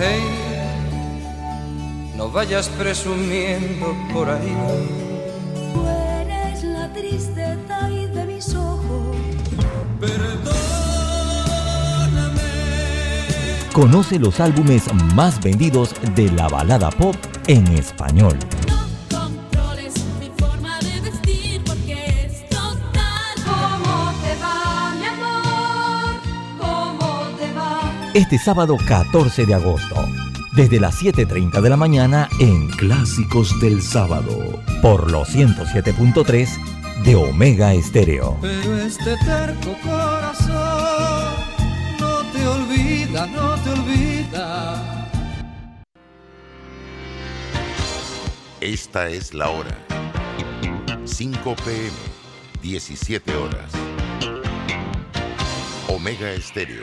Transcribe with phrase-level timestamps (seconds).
[0.00, 0.22] Hey,
[2.16, 4.56] no vayas presumiendo por ahí.
[5.74, 9.16] Tú eres la tristeza y de mis ojos.
[13.72, 14.84] Conoce los álbumes
[15.16, 17.16] más vendidos de la balada pop
[17.48, 18.38] en español.
[28.18, 29.94] Este sábado 14 de agosto,
[30.56, 36.48] desde las 7.30 de la mañana en Clásicos del Sábado, por los 107.3
[37.04, 38.36] de Omega Estéreo.
[38.40, 41.32] Pero este terco corazón
[42.00, 45.08] no te olvida, no te olvida.
[48.60, 49.78] Esta es la hora.
[51.04, 51.92] 5 pm,
[52.62, 53.70] 17 horas.
[55.86, 56.82] Omega Estéreo,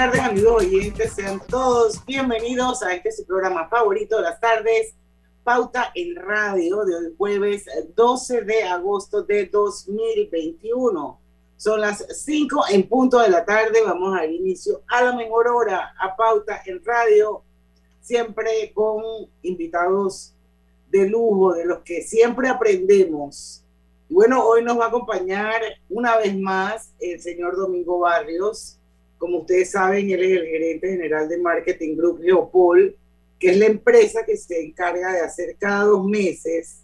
[0.00, 1.12] Tardes, amigos oyentes.
[1.12, 4.94] Sean todos bienvenidos a este su programa favorito de las tardes,
[5.44, 11.20] Pauta en Radio, de hoy jueves 12 de agosto de 2021.
[11.58, 13.82] Son las 5 en punto de la tarde.
[13.84, 17.42] Vamos a dar inicio a la mejor hora a Pauta en Radio,
[18.00, 19.02] siempre con
[19.42, 20.32] invitados
[20.90, 23.62] de lujo, de los que siempre aprendemos.
[24.08, 28.79] Y bueno, hoy nos va a acompañar una vez más el señor Domingo Barrios.
[29.20, 32.96] Como ustedes saben, él es el gerente general de Marketing Group Geopol,
[33.38, 36.78] que es la empresa que se encarga de hacer cada dos meses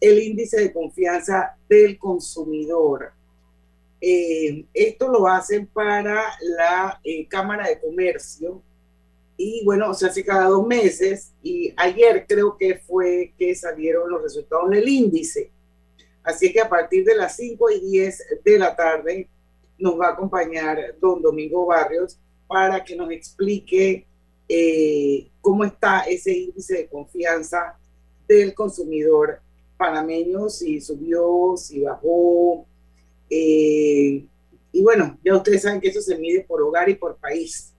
[0.00, 3.12] el índice de confianza del consumidor.
[4.00, 8.60] Eh, esto lo hacen para la eh, Cámara de Comercio
[9.36, 14.22] y bueno, se hace cada dos meses y ayer creo que fue que salieron los
[14.22, 15.52] resultados del índice.
[16.24, 19.28] Así que a partir de las 5 y 10 de la tarde
[19.80, 24.06] nos va a acompañar don Domingo Barrios para que nos explique
[24.48, 27.78] eh, cómo está ese índice de confianza
[28.26, 29.40] del consumidor
[29.76, 32.66] panameño, si subió, si bajó.
[33.30, 34.24] eh,
[34.72, 37.72] y bueno, ya ustedes saben que eso se mide por hogar y por país.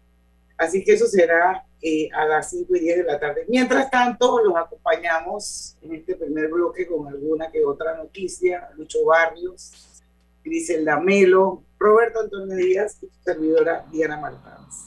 [0.57, 3.45] Así que eso será eh, a las 5 y 10 de la tarde.
[3.47, 8.69] Mientras tanto, los acompañamos en este primer bloque con alguna que otra noticia.
[8.77, 10.01] Lucho Barrios,
[10.43, 14.85] Griselda Melo, Roberto Antonio Díaz y su servidora Diana Martínez.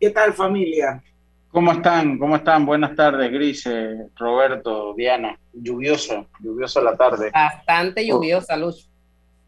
[0.00, 1.02] ¿Qué tal familia?
[1.50, 2.18] ¿Cómo están?
[2.18, 2.64] ¿Cómo están?
[2.64, 5.38] Buenas tardes, Grise, Roberto, Diana.
[5.52, 7.30] Lluviosa, lluviosa la tarde.
[7.30, 8.88] Bastante lluviosa, Luz.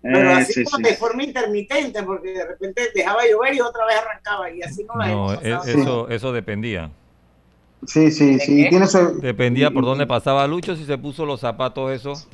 [0.02, 0.82] Pero Eh, así sí, como sí.
[0.82, 4.94] de forma intermitente, porque de repente dejaba llover y otra vez arrancaba y así no
[4.96, 5.80] la No, hemos e- pasado.
[5.80, 6.90] eso, eso dependía.
[7.86, 8.64] Sí, sí, sí.
[8.64, 8.68] qué?
[8.68, 12.28] Tiene su- Dependía por dónde pasaba Lucho, si se puso los zapatos esos.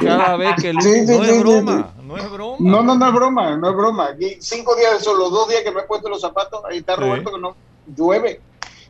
[0.00, 0.72] Cada vez que.
[0.72, 2.56] Sí, sí, no sí, es sí, broma, no es broma.
[2.58, 4.06] No, no, no es broma, no es broma.
[4.14, 6.78] Aquí, cinco días de sol, los dos días que me he puesto los zapatos, ahí
[6.78, 7.00] está Sí.
[7.02, 7.54] Roberto que no
[7.96, 8.40] llueve.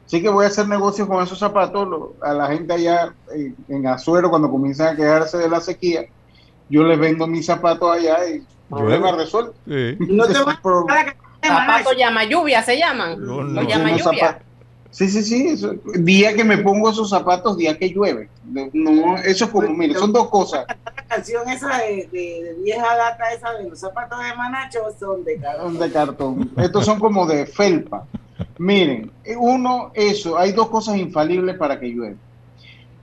[0.06, 3.54] Así que voy a hacer negocios con esos zapatos lo- a la gente allá eh,
[3.68, 6.04] en Azuero cuando comienzan a quejarse de la sequía.
[6.68, 9.24] Yo les vendo mis zapatos allá y problema Llueve.
[9.24, 9.54] resuelto.
[9.66, 9.96] Sí.
[10.08, 11.14] No te vas a
[11.44, 13.24] Zapatos llama lluvia se llaman.
[13.24, 13.60] No, no.
[13.62, 14.42] Los llama lluvia.
[14.92, 15.48] Sí, sí, sí.
[15.48, 18.28] eso- día que me pongo esos zapatos, día que llueve.
[18.72, 20.66] No, eso es como, mire, son dos cosas.
[20.68, 25.24] la canción esa de, de- de vieja gata esa de los zapatos de Manacho son
[25.24, 26.50] de cada Son de cartón.
[26.58, 28.06] Estos son como de felpa.
[28.58, 32.16] Miren, uno, eso, hay dos cosas infalibles para que llueva.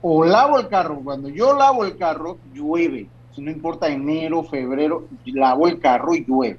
[0.00, 3.08] O lavo el carro, cuando yo lavo el carro, llueve.
[3.34, 6.58] Si no importa enero, febrero, lavo el carro y llueve.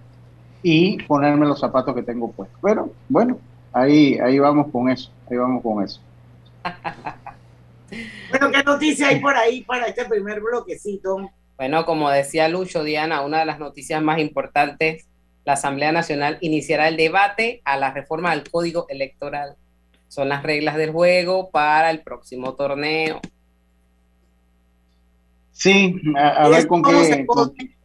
[0.61, 2.59] Y ponerme los zapatos que tengo puestos.
[2.61, 3.37] Pero bueno,
[3.73, 5.09] ahí, ahí vamos con eso.
[5.31, 6.01] Ahí vamos con eso.
[8.29, 11.31] Bueno, ¿qué noticia hay por ahí para este primer bloquecito?
[11.57, 15.07] Bueno, como decía Lucho, Diana, una de las noticias más importantes,
[15.45, 19.55] la Asamblea Nacional iniciará el debate a la reforma del Código Electoral.
[20.09, 23.21] Son las reglas del juego para el próximo torneo.
[25.51, 27.25] Sí, a, a ver con ¿Cómo se
[27.57, 27.75] qué.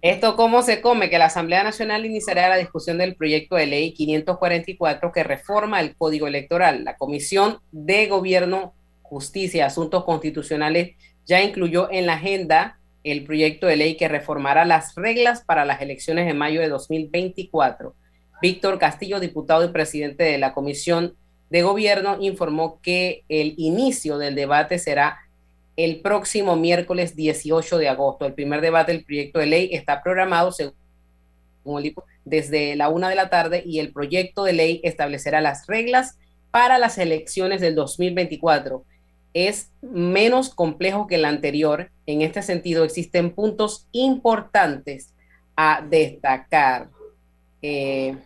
[0.00, 3.94] Esto cómo se come, que la Asamblea Nacional iniciará la discusión del proyecto de ley
[3.94, 6.84] 544 que reforma el Código Electoral.
[6.84, 13.66] La Comisión de Gobierno, Justicia y Asuntos Constitucionales ya incluyó en la agenda el proyecto
[13.66, 17.94] de ley que reformará las reglas para las elecciones de mayo de 2024.
[18.40, 21.14] Víctor Castillo, diputado y presidente de la Comisión
[21.50, 25.18] de Gobierno, informó que el inicio del debate será
[25.76, 28.26] el próximo miércoles 18 de agosto.
[28.26, 30.74] El primer debate del proyecto de ley está programado según
[31.78, 36.18] el desde la una de la tarde y el proyecto de ley establecerá las reglas
[36.50, 38.84] para las elecciones del 2024.
[39.34, 41.90] Es menos complejo que el anterior.
[42.06, 45.14] En este sentido, existen puntos importantes
[45.56, 46.90] a destacar.
[47.62, 48.16] Eh,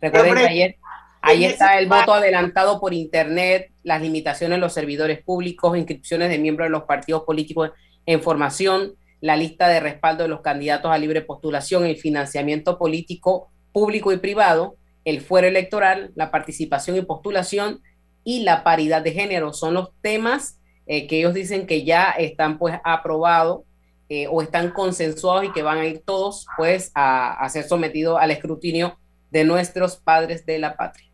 [0.00, 0.76] recuerden que ayer,
[1.22, 6.38] ahí está el voto adelantado por Internet, las limitaciones en los servidores públicos, inscripciones de
[6.38, 7.70] miembros de los partidos políticos
[8.06, 13.50] en formación, la lista de respaldo de los candidatos a libre postulación, el financiamiento político
[13.72, 17.80] público y privado, el fuero electoral, la participación y postulación
[18.24, 19.52] y la paridad de género.
[19.52, 23.62] Son los temas eh, que ellos dicen que ya están pues aprobados
[24.08, 28.18] eh, o están consensuados y que van a ir todos pues a, a ser sometidos
[28.20, 28.98] al escrutinio
[29.30, 31.11] de nuestros padres de la patria.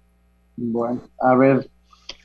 [0.61, 1.71] Bueno, a ver,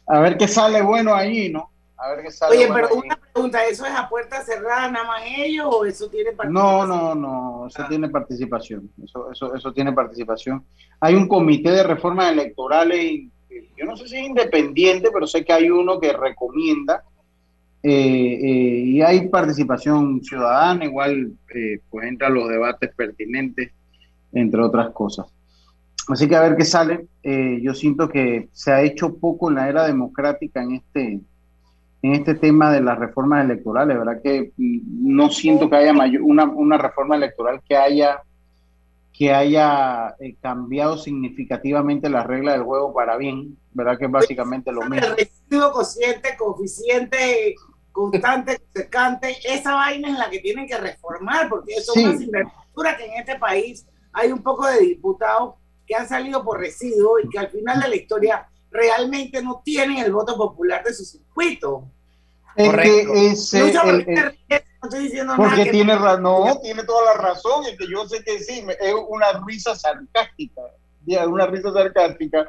[0.08, 1.70] a ver qué sale bueno ahí, ¿no?
[1.98, 3.06] A ver qué sale Oye, bueno pero ahí.
[3.08, 6.90] una pregunta, ¿eso es a puerta cerrada nada más ellos o eso tiene No, participación?
[6.90, 7.88] no, no, eso Ah.
[7.88, 10.66] tiene participación, eso, eso, eso tiene participación.
[11.00, 13.22] Hay un comité de reformas electorales,
[13.78, 17.04] yo no sé si es independiente, pero sé que hay uno que recomienda
[17.84, 23.72] eh, eh, y hay participación ciudadana, igual eh, pues entran los debates pertinentes,
[24.32, 25.28] entre otras cosas.
[26.10, 27.08] Así que a ver qué sale.
[27.24, 31.22] Eh, yo siento que se ha hecho poco en la era democrática en este,
[32.02, 34.22] en este tema de las reformas electorales, ¿verdad?
[34.22, 38.22] Que mm, no siento que haya mayor, una, una reforma electoral que haya,
[39.14, 43.98] que haya eh, cambiado significativamente la regla del juego para bien, ¿verdad?
[43.98, 45.08] Que es básicamente lo mismo.
[45.08, 47.56] El residuo cociente, coeficiente,
[47.94, 52.02] constante, secante, esa vaina es la que tienen que reformar, porque eso Sí.
[52.02, 55.54] es una sinvergüenza que en este país hay un poco de diputados
[55.94, 59.98] que han salido por residuo y que al final de la historia realmente no tienen
[60.00, 61.84] el voto popular de su circuito.
[62.56, 63.14] Es Correcto.
[63.14, 64.64] que ese, Lucho, el- ¿por qué te el- ríes?
[64.82, 65.50] no estoy diciendo nada.
[65.50, 68.64] porque que- tiene razón, no, tiene toda la razón, es que yo sé que sí,
[68.80, 70.62] es una risa sarcástica,
[71.28, 72.48] una risa sarcástica,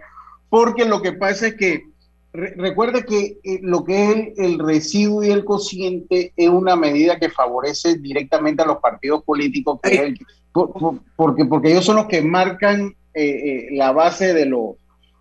[0.48, 1.84] porque lo que pasa es que
[2.32, 6.76] re- recuerde que eh, lo que es el, el residuo y el cociente es una
[6.76, 10.18] medida que favorece directamente a los partidos políticos, que es el-
[10.52, 14.76] por- por- porque, porque ellos son los que marcan eh, eh, la base de los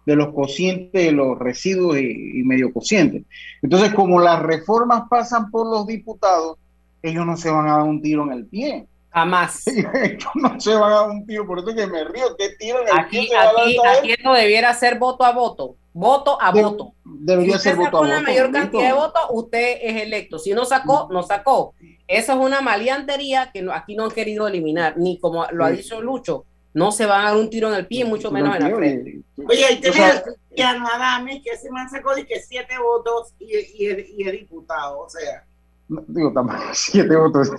[0.05, 3.23] de los cocientes, de los residuos y, y medio cocientes.
[3.61, 6.57] Entonces, como las reformas pasan por los diputados,
[7.01, 8.85] ellos no se van a dar un tiro en el pie.
[9.11, 9.65] Jamás.
[9.67, 12.49] Ellos no se van a dar un tiro, por eso es que me río, ¿qué
[12.59, 15.31] tiro en el Aquí, pie se va a aquí, aquí esto debiera ser voto a
[15.31, 16.93] voto, voto a De- voto.
[17.05, 18.23] Debería si ser usted voto sacó a la voto.
[18.27, 20.39] mayor cantidad de votos, usted es electo.
[20.39, 21.75] Si no sacó, no sacó.
[22.07, 25.69] Eso es una maliantería que no- aquí no han querido eliminar, ni como lo ha
[25.69, 28.63] dicho Lucho, no se van a dar un tiro en el pie, mucho menos en
[28.69, 29.21] la frente.
[29.47, 32.77] Oye, ahí O tenés sea, a Cristiano Adame, que ese man sacó de que siete
[32.79, 35.43] votos y, y, es- y es diputado, o sea.
[35.87, 37.51] no, digo, tampoco siete votos.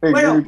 [0.00, 0.44] Bueno,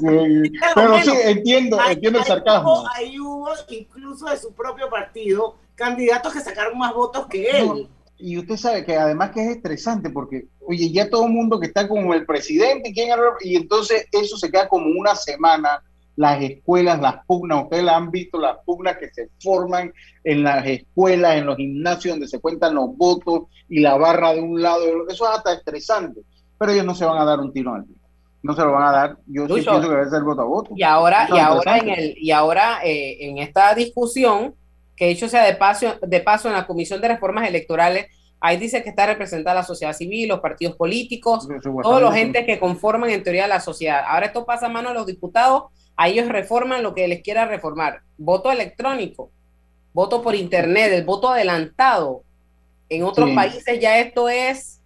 [0.74, 2.72] pero sí, entiendo, entiendo el ahí sarcasmo.
[2.82, 7.88] hubo- Ahí hubo, incluso de su propio partido, candidatos que sacaron más votos que él.
[8.18, 11.66] Y usted sabe que además que es estresante porque, oye, ya todo el mundo que
[11.66, 13.20] está como el presidente, ¿quién era?
[13.40, 15.82] y entonces eso se queda como una semana,
[16.16, 19.92] las escuelas, las pugnas, ustedes han visto, las pugnas que se forman
[20.24, 24.40] en las escuelas, en los gimnasios donde se cuentan los votos y la barra de
[24.40, 26.20] un lado, eso es hasta estresante,
[26.58, 27.96] pero ellos no se van a dar un tiro al pie,
[28.42, 30.74] no se lo van a dar, yo sí pienso que debe ser voto a voto.
[30.76, 34.54] Y ahora, y ahora en el, y ahora eh, en esta discusión,
[34.96, 38.06] que dicho sea de paso, de paso en la Comisión de Reformas Electorales,
[38.42, 41.48] ahí dice que está representada la sociedad civil, los partidos políticos,
[41.82, 44.02] todos los entes que conforman en teoría la sociedad.
[44.06, 45.64] Ahora esto pasa a mano de los diputados,
[46.02, 48.00] a ellos reforman lo que les quiera reformar.
[48.18, 49.30] Voto electrónico,
[49.92, 52.24] voto por internet, el voto adelantado.
[52.88, 53.36] En otros Sí.
[53.36, 54.80] países ya esto es,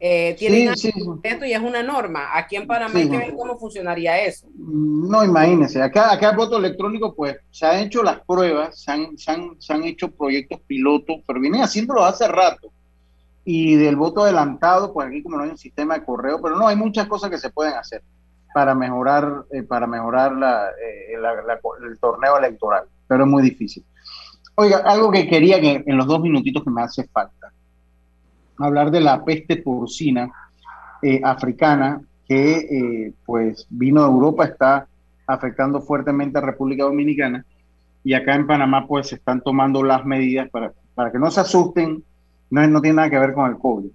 [0.00, 2.30] eh, tienen Sí, sí, esto y es una norma.
[2.36, 4.48] Aquí en Panamá hay que ver cómo funcionaría eso.
[4.58, 9.16] No, imagínense, acá, acá el voto electrónico, pues se han hecho las pruebas, se han,
[9.16, 12.72] se han, se han hecho proyectos pilotos, pero vienen haciéndolo hace rato.
[13.44, 16.66] Y del voto adelantado, pues aquí como no hay un sistema de correo, pero no,
[16.66, 18.02] hay muchas cosas que se pueden hacer
[18.56, 23.84] para mejorar, eh, para mejorar la, eh, la- el torneo electoral, pero es muy difícil.
[24.54, 27.52] Oiga, algo que quería que en los dos minutitos que me hace falta,
[28.58, 30.32] hablar de la peste porcina
[31.02, 34.86] eh, africana que eh, pues vino de Europa, está
[35.26, 37.44] afectando fuertemente a República Dominicana
[38.02, 41.40] y acá en Panamá pues se están tomando las medidas para, para que no se
[41.40, 42.02] asusten,
[42.48, 43.90] no, no tiene nada que ver con el COVID,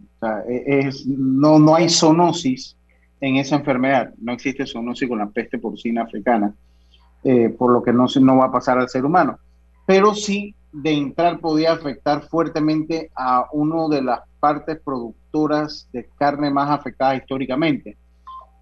[0.48, 2.78] e- es, no, no hay zoonosis,
[3.22, 4.14] en esa enfermedad.
[4.18, 6.54] No existe zoonosis con la peste porcina africana,
[7.24, 9.38] eh, por lo que no, no va a pasar al ser humano.
[9.86, 16.50] Pero sí, de entrar podía afectar fuertemente a una de las partes productoras de carne
[16.50, 17.96] más afectadas históricamente,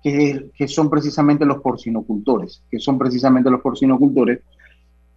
[0.04, 4.42] que, que son precisamente los porcinocultores, que son precisamente los porcinocultores.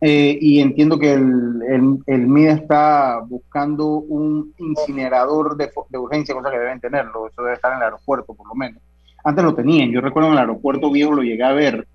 [0.01, 6.35] Eh, y entiendo que el, el, el, MIDE está buscando un incinerador de, de urgencia,
[6.35, 8.83] cosa que deben tenerlo, eso debe estar en el aeropuerto por lo menos
[9.25, 11.87] antes lo tenían, yo recuerdo en el aeropuerto viejo lo llegué a ver,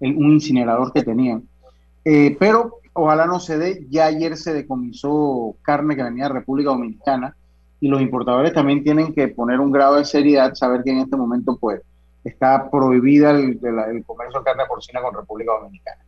[0.00, 1.44] un incinerador que tenían.
[2.04, 6.70] Eh, pero ojalá no se dé, ya ayer se decomisó carne que venía de República
[6.70, 7.36] Dominicana
[7.80, 11.16] y los importadores también tienen que poner un grado de seriedad, saber que en este
[11.16, 11.80] momento pues
[12.24, 16.02] está prohibida el, el comercio de carne porcina con República Dominicana.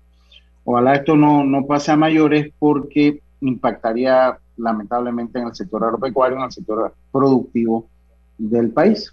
[0.64, 6.44] Ojalá esto no, no pase a mayores porque impactaría lamentablemente en el sector agropecuario, en
[6.44, 7.86] el sector productivo
[8.38, 9.12] del país.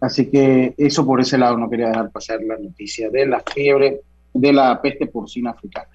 [0.00, 4.00] Así que eso por ese lado no quería dejar pasar la noticia de la fiebre
[4.32, 5.90] de la peste porcina africana.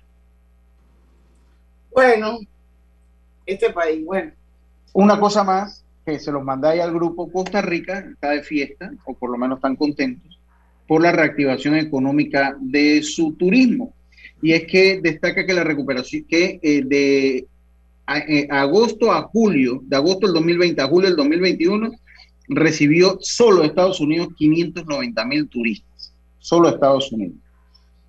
[1.92, 2.40] Bueno,
[3.46, 4.32] este país, bueno.
[4.94, 9.14] Una cosa más que se los mandáis al grupo Costa Rica, está de fiesta, o
[9.14, 10.40] por lo menos están contentos,
[10.88, 13.94] por la reactivación económica de su turismo.
[14.42, 17.48] Y es que destaca que la recuperación, que eh, de
[18.08, 21.92] eh, agosto a julio, de agosto del 2020 a julio del 2021,
[22.48, 27.38] recibió solo Estados Unidos 590 mil turistas, solo Estados Unidos,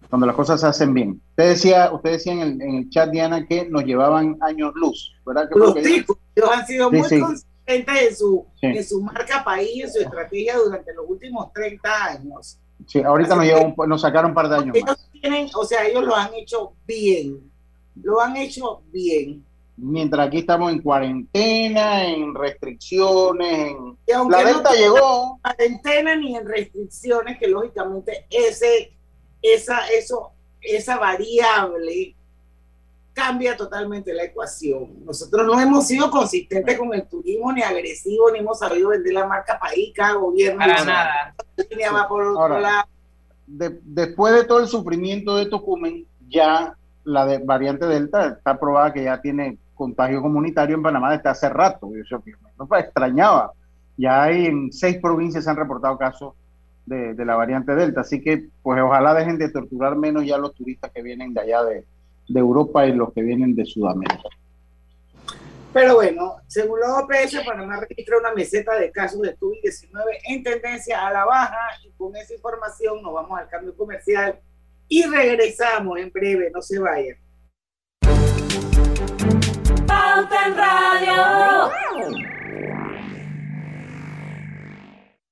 [0.09, 1.21] cuando las cosas se hacen bien.
[1.31, 5.49] Usted decía, usted decía en el, chat, Diana, que nos llevaban años luz, ¿verdad?
[5.55, 6.19] Los tipos
[6.52, 11.07] han sido muy consistentes en su, en su marca país, en su estrategia durante los
[11.09, 12.59] últimos 30 años.
[12.87, 15.09] Sí, ahorita nos, nos sacaron un par de años más.
[15.12, 17.50] Tienen, o sea, ellos lo han hecho bien,
[18.02, 19.45] lo han hecho bien
[19.76, 23.75] mientras aquí estamos en cuarentena, en restricciones,
[24.06, 24.30] en...
[24.30, 25.38] la venta llegó.
[25.42, 28.92] Cuarentena ni en restricciones, que lógicamente ese,
[29.42, 32.14] esa, eso, esa variable
[33.12, 35.04] cambia totalmente la ecuación.
[35.04, 39.26] Nosotros no hemos sido consistentes con el turismo, ni agresivos, ni hemos sabido vender la
[39.26, 40.59] marca país, cada gobierno.
[40.59, 41.35] Para nada.
[43.47, 49.21] después de todo el sufrimiento de Tocumen, ya la variante Delta está probada que ya
[49.21, 51.90] tiene contagio comunitario en Panamá desde hace rato.
[52.11, 52.23] Yo,
[52.68, 53.52] me extrañaba.
[53.97, 56.35] Ya hay en seis provincias se han reportado casos
[56.85, 58.00] de, de, la variante Delta.
[58.00, 61.62] Así que, pues ojalá dejen de torturar menos ya los turistas que vienen de allá
[61.62, 61.85] de,
[62.28, 64.28] de Europa y los que vienen de Sudamérica.
[65.73, 71.06] Pero bueno, según la OPS, Panamá registra una meseta de casos de COVID-19 en tendencia
[71.06, 74.40] a la baja y con esa información nos vamos al cambio comercial
[74.88, 77.18] y regresamos en breve, no se vayan.
[79.87, 82.36] Pauta en Radio.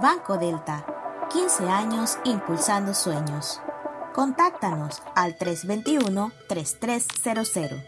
[0.00, 0.86] Banco Delta,
[1.30, 3.60] 15 años impulsando sueños.
[4.14, 7.84] Contáctanos al 321-3300.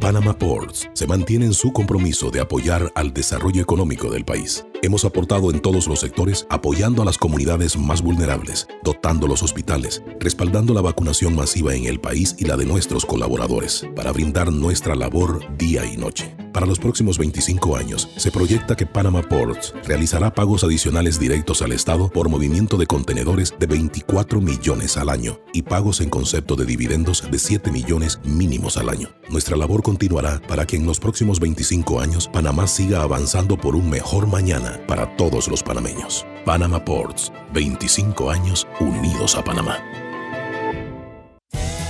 [0.00, 4.64] Panama Ports se mantiene en su compromiso de apoyar al desarrollo económico del país.
[4.82, 10.04] Hemos aportado en todos los sectores apoyando a las comunidades más vulnerables, dotando los hospitales,
[10.20, 14.94] respaldando la vacunación masiva en el país y la de nuestros colaboradores, para brindar nuestra
[14.94, 16.43] labor día y noche.
[16.54, 21.72] Para los próximos 25 años, se proyecta que Panama Ports realizará pagos adicionales directos al
[21.72, 26.64] Estado por movimiento de contenedores de 24 millones al año y pagos en concepto de
[26.64, 29.08] dividendos de 7 millones mínimos al año.
[29.28, 33.90] Nuestra labor continuará para que en los próximos 25 años Panamá siga avanzando por un
[33.90, 36.24] mejor mañana para todos los panameños.
[36.44, 39.80] Panama Ports, 25 años unidos a Panamá.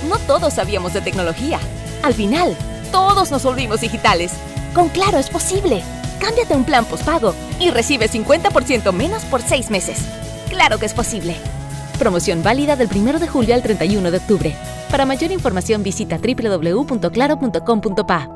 [0.09, 1.59] No todos sabíamos de tecnología.
[2.01, 2.57] Al final,
[2.91, 4.31] todos nos volvimos digitales.
[4.75, 5.81] Con Claro es posible.
[6.19, 10.05] Cámbiate un plan postpago y recibe 50% menos por seis meses.
[10.49, 11.37] Claro que es posible.
[11.97, 14.53] Promoción válida del 1 de julio al 31 de octubre.
[14.91, 18.29] Para mayor información visita www.claro.com.pa.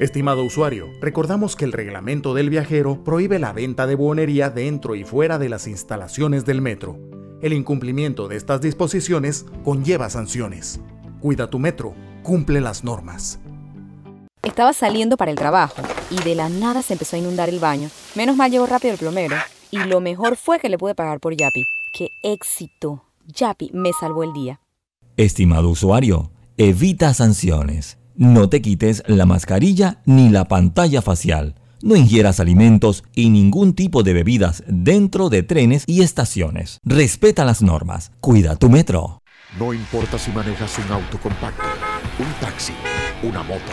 [0.00, 5.04] Estimado usuario, recordamos que el reglamento del viajero prohíbe la venta de buonería dentro y
[5.04, 6.98] fuera de las instalaciones del metro.
[7.40, 10.80] El incumplimiento de estas disposiciones conlleva sanciones.
[11.20, 11.94] Cuida tu metro,
[12.24, 13.38] cumple las normas.
[14.44, 17.88] Estaba saliendo para el trabajo y de la nada se empezó a inundar el baño.
[18.14, 19.36] Menos mal llegó rápido el plomero.
[19.70, 21.64] Y lo mejor fue que le pude pagar por Yapi.
[21.96, 23.04] ¡Qué éxito!
[23.26, 24.60] Yapi me salvó el día.
[25.16, 27.96] Estimado usuario, evita sanciones.
[28.16, 31.54] No te quites la mascarilla ni la pantalla facial.
[31.82, 36.80] No ingieras alimentos y ningún tipo de bebidas dentro de trenes y estaciones.
[36.84, 38.12] Respeta las normas.
[38.20, 39.22] Cuida tu metro.
[39.58, 41.62] No importa si manejas un auto compacto,
[42.18, 42.74] un taxi,
[43.22, 43.72] una moto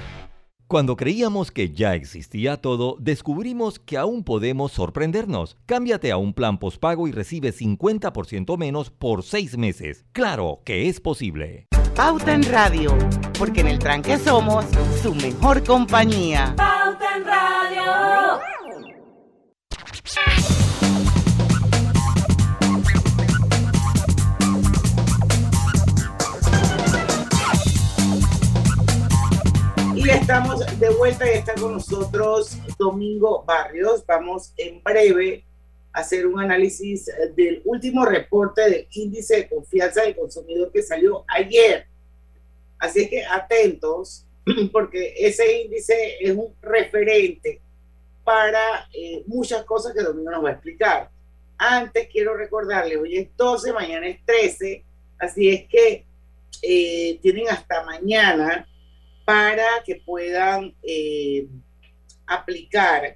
[0.71, 5.57] Cuando creíamos que ya existía todo, descubrimos que aún podemos sorprendernos.
[5.65, 10.05] Cámbiate a un plan postpago y recibe 50% menos por seis meses.
[10.13, 11.67] Claro que es posible.
[11.93, 12.97] Pauta en Radio,
[13.37, 14.63] porque en el tranque somos
[15.03, 16.53] su mejor compañía.
[16.55, 17.51] Pauta en Radio.
[30.11, 34.05] Estamos de vuelta y está con nosotros Domingo Barrios.
[34.05, 35.45] Vamos en breve
[35.93, 41.23] a hacer un análisis del último reporte del índice de confianza del consumidor que salió
[41.29, 41.85] ayer.
[42.77, 44.25] Así que atentos,
[44.73, 47.61] porque ese índice es un referente
[48.25, 51.09] para eh, muchas cosas que Domingo nos va a explicar.
[51.57, 54.83] Antes quiero recordarle, hoy es 12, mañana es 13,
[55.19, 56.05] así es que
[56.61, 58.67] eh, tienen hasta mañana
[59.25, 61.47] para que puedan eh,
[62.25, 63.15] aplicar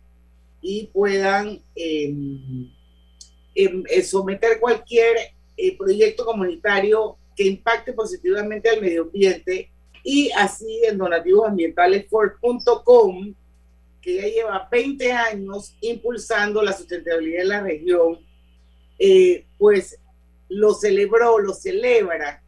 [0.62, 2.72] y puedan em,
[3.54, 5.18] em, eh, someter cualquier
[5.58, 9.72] eh, proyecto comunitario que impacte positivamente al medio ambiente
[10.04, 13.34] y así en donativos ambientales for.com
[14.02, 18.20] que ya lleva 20 años impulsando la sustentabilidad en la región,
[19.58, 20.00] pues
[20.48, 22.45] lo celebró, lo celebra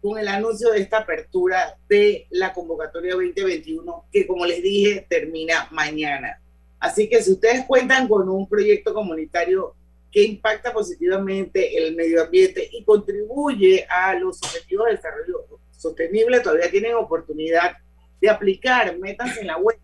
[0.00, 5.68] con el anuncio de esta apertura de la convocatoria 2021, que como les dije, termina
[5.70, 6.40] mañana.
[6.78, 9.74] Así que si ustedes cuentan con un proyecto comunitario
[10.10, 16.70] que impacta positivamente el medio ambiente y contribuye a los objetivos de desarrollo sostenible, todavía
[16.70, 17.72] tienen oportunidad
[18.20, 18.96] de aplicar.
[18.98, 19.78] Métanse en la web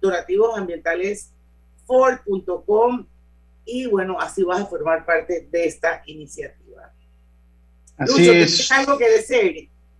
[0.00, 1.32] donativos ambientales
[1.86, 3.06] for.com
[3.64, 6.61] y bueno, así vas a formar parte de esta iniciativa.
[7.98, 8.70] Así Lucho, es.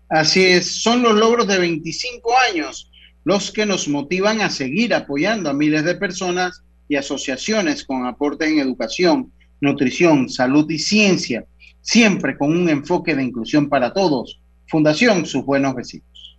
[0.09, 2.91] Así es, son los logros de 25 años
[3.25, 8.51] los que nos motivan a seguir apoyando a miles de personas y asociaciones con aportes
[8.51, 11.45] en educación, nutrición, salud y ciencia,
[11.81, 14.41] siempre con un enfoque de inclusión para todos.
[14.67, 16.39] Fundación Sus Buenos Vecinos.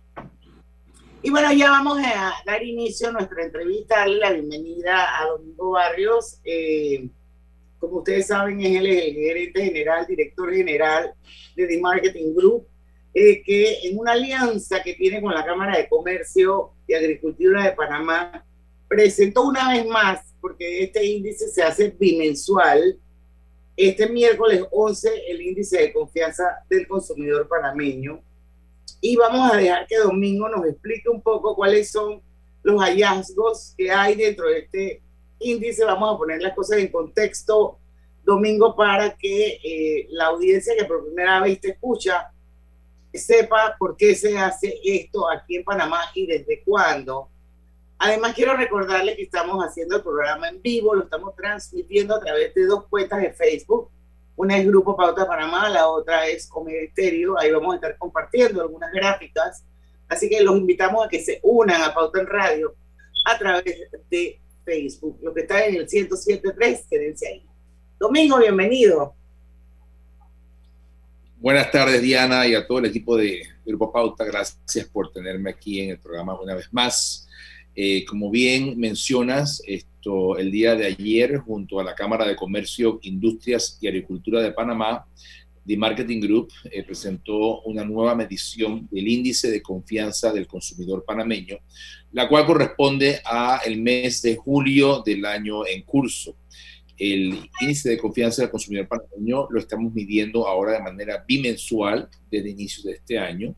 [1.22, 5.70] Y bueno, ya vamos a dar inicio a nuestra entrevista, darle la bienvenida a Domingo
[5.70, 6.38] Barrios.
[6.44, 7.08] Eh,
[7.78, 11.14] como ustedes saben, es el, gerente general, director general
[11.54, 12.66] de The Marketing Group,
[13.12, 17.72] eh, que en una alianza que tiene con la Cámara de Comercio y Agricultura de
[17.72, 18.44] Panamá,
[18.88, 22.98] presentó una vez más, porque este índice se hace bimensual,
[23.76, 28.22] este miércoles 11, el índice de confianza del consumidor panameño.
[29.00, 32.22] Y vamos a dejar que Domingo nos explique un poco cuáles son
[32.62, 35.02] los hallazgos que hay dentro de este
[35.44, 35.84] índice.
[35.84, 37.78] Vamos a poner las cosas en contexto,
[38.24, 42.30] Domingo, para que eh, la audiencia que por primera vez te escucha
[43.12, 47.28] sepa por qué se hace esto aquí en Panamá y desde cuándo.
[47.98, 52.52] Además, quiero recordarles que estamos haciendo el programa en vivo, lo estamos transmitiendo a través
[52.54, 53.88] de dos cuentas de Facebook.
[54.36, 56.90] Una es Grupo Pauta Panamá, la otra es Comedia.
[57.38, 59.64] Ahí vamos a estar compartiendo algunas gráficas.
[60.08, 62.74] Así que los invitamos a que se unan a Pauta en Radio
[63.24, 65.18] a través de Facebook.
[65.22, 67.42] Lo que está en el 107.3, quédense ahí.
[67.98, 69.14] Domingo, bienvenido.
[71.38, 74.24] Buenas tardes, Diana, y a todo el equipo de Grupo Pauta.
[74.24, 77.28] Gracias por tenerme aquí en el programa una vez más.
[77.76, 82.98] Eh, como bien mencionas, esto, el día de ayer, junto a la Cámara de Comercio,
[83.02, 85.06] Industrias y Agricultura de Panamá,
[85.66, 91.58] The Marketing Group eh, presentó una nueva medición del índice de confianza del consumidor panameño,
[92.12, 96.36] la cual corresponde a el mes de julio del año en curso.
[96.96, 102.50] El índice de confianza del consumidor panameño lo estamos midiendo ahora de manera bimensual desde
[102.50, 103.56] inicios de este año.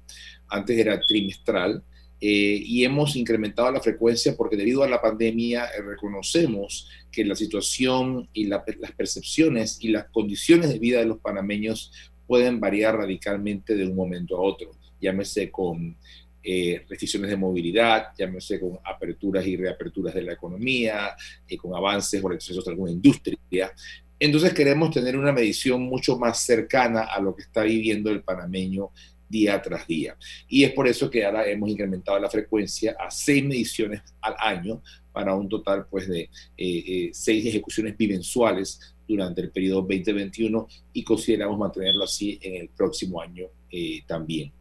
[0.48, 1.82] Antes era trimestral
[2.20, 7.34] eh, y hemos incrementado la frecuencia porque debido a la pandemia eh, reconocemos que la
[7.34, 8.62] situación y las
[8.96, 11.92] percepciones y las condiciones de vida de los panameños
[12.26, 15.96] pueden variar radicalmente de un momento a otro, llámese con
[16.42, 21.14] eh, restricciones de movilidad, llámese con aperturas y reaperturas de la economía,
[21.60, 23.72] con avances o retrocesos de alguna industria.
[24.18, 28.90] Entonces queremos tener una medición mucho más cercana a lo que está viviendo el panameño
[29.28, 30.16] día tras día.
[30.48, 34.82] Y es por eso que ahora hemos incrementado la frecuencia a seis mediciones al año
[35.12, 41.02] para un total pues, de eh, eh, seis ejecuciones bimensuales durante el periodo 2021 y
[41.02, 44.52] consideramos mantenerlo así en el próximo año eh, también.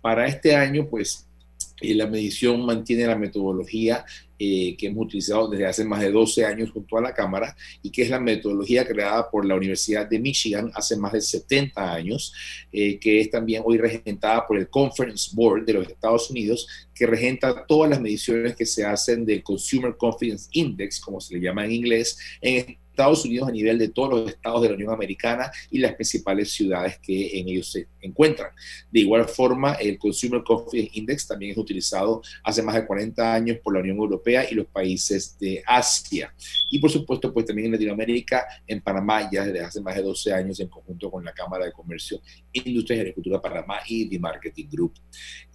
[0.00, 1.28] para este año, pues
[1.80, 4.04] la medición mantiene la metodología
[4.44, 7.90] eh, que hemos utilizado desde hace más de 12 años junto a la Cámara y
[7.92, 12.34] que es la metodología creada por la Universidad de Michigan hace más de 70 años,
[12.72, 17.06] eh, que es también hoy regentada por el Conference Board de los Estados Unidos, que
[17.06, 21.64] regenta todas las mediciones que se hacen del Consumer Confidence Index, como se le llama
[21.64, 25.50] en inglés, en Estados Unidos a nivel de todos los estados de la Unión Americana
[25.70, 28.50] y las principales ciudades que en ellos se encuentran.
[28.90, 33.58] De igual forma, el Consumer Confidence Index también es utilizado hace más de 40 años
[33.62, 36.34] por la Unión Europea y los países de Asia.
[36.70, 40.32] Y por supuesto, pues también en Latinoamérica, en Panamá, ya desde hace más de 12
[40.32, 42.20] años en conjunto con la Cámara de Comercio,
[42.52, 44.94] Industria y Agricultura Panamá y The Marketing Group.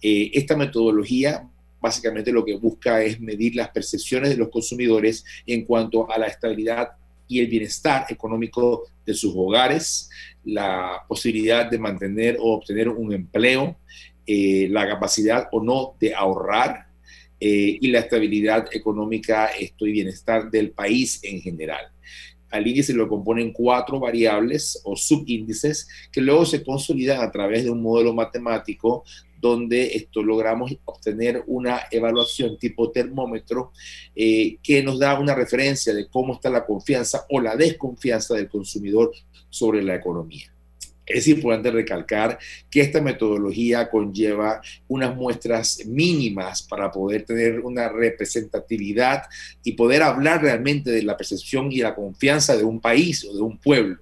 [0.02, 1.48] Eh, esta metodología
[1.80, 6.26] básicamente lo que busca es medir las percepciones de los consumidores en cuanto a la
[6.26, 6.97] estabilidad
[7.28, 10.10] y el bienestar económico de sus hogares,
[10.44, 13.76] la posibilidad de mantener o obtener un empleo,
[14.26, 16.88] eh, la capacidad o no de ahorrar
[17.40, 21.92] eh, y la estabilidad económica y bienestar del país en general.
[22.50, 27.70] Al índice lo componen cuatro variables o subíndices que luego se consolidan a través de
[27.70, 29.04] un modelo matemático
[29.40, 33.72] donde esto logramos obtener una evaluación tipo termómetro
[34.14, 38.48] eh, que nos da una referencia de cómo está la confianza o la desconfianza del
[38.48, 39.12] consumidor
[39.48, 40.52] sobre la economía.
[41.08, 42.38] Es importante recalcar
[42.70, 49.22] que esta metodología conlleva unas muestras mínimas para poder tener una representatividad
[49.64, 53.40] y poder hablar realmente de la percepción y la confianza de un país o de
[53.40, 53.96] un pueblo.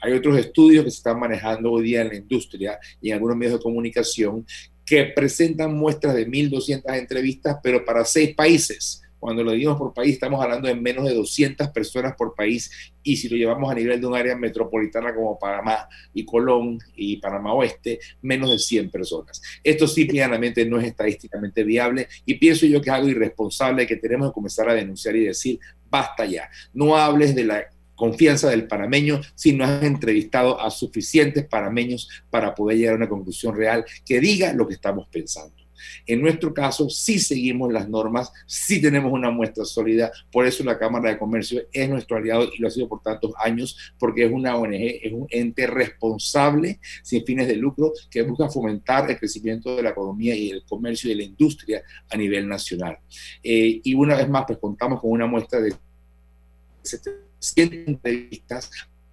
[0.00, 3.36] Hay otros estudios que se están manejando hoy día en la industria y en algunos
[3.36, 4.46] medios de comunicación
[4.86, 9.02] que presentan muestras de 1.200 entrevistas, pero para seis países.
[9.18, 12.70] Cuando lo digo por país, estamos hablando de menos de 200 personas por país
[13.02, 17.16] y si lo llevamos a nivel de un área metropolitana como Panamá y Colón y
[17.16, 19.42] Panamá Oeste, menos de 100 personas.
[19.64, 23.96] Esto sí, claramente no es estadísticamente viable y pienso yo que es algo irresponsable que
[23.96, 25.58] tenemos que comenzar a denunciar y decir,
[25.90, 31.44] basta ya, no hables de la confianza del panameño si no has entrevistado a suficientes
[31.46, 35.54] panameños para poder llegar a una conclusión real que diga lo que estamos pensando.
[36.06, 40.78] En nuestro caso, sí seguimos las normas, sí tenemos una muestra sólida, por eso la
[40.78, 44.32] Cámara de Comercio es nuestro aliado y lo ha sido por tantos años, porque es
[44.32, 49.76] una ONG, es un ente responsable, sin fines de lucro, que busca fomentar el crecimiento
[49.76, 52.98] de la economía y el comercio y de la industria a nivel nacional.
[53.42, 55.74] Eh, y una vez más, pues contamos con una muestra de
[57.38, 58.70] 100 entrevistas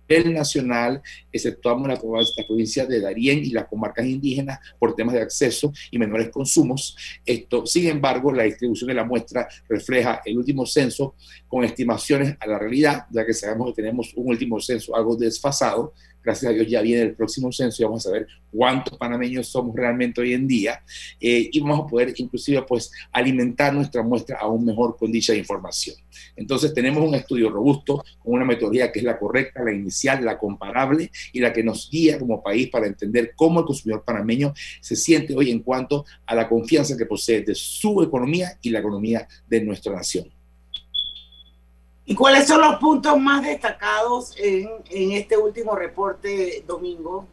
[0.08, 5.22] el nacional, exceptuamos la, la provincia de Darién y las comarcas indígenas por temas de
[5.22, 6.96] acceso y menores consumos.
[7.26, 11.16] Esto, sin embargo, la distribución de la muestra refleja el último censo
[11.48, 15.94] con estimaciones a la realidad, ya que sabemos que tenemos un último censo algo desfasado,
[16.24, 19.76] gracias a Dios ya viene el próximo censo y vamos a ver cuántos panameños somos
[19.76, 20.84] realmente hoy en día
[21.20, 25.96] eh, y vamos a poder inclusive pues alimentar nuestra muestra aún mejor con dicha información.
[26.36, 30.38] Entonces tenemos un estudio robusto con una metodología que es la correcta, la inicial, la
[30.38, 34.96] comparable y la que nos guía como país para entender cómo el consumidor panameño se
[34.96, 39.28] siente hoy en cuanto a la confianza que posee de su economía y la economía
[39.48, 40.32] de nuestra nación.
[42.06, 44.68] ¿Y cuáles son los puntos más destacados en,
[45.14, 47.28] este último reporte, Domingo?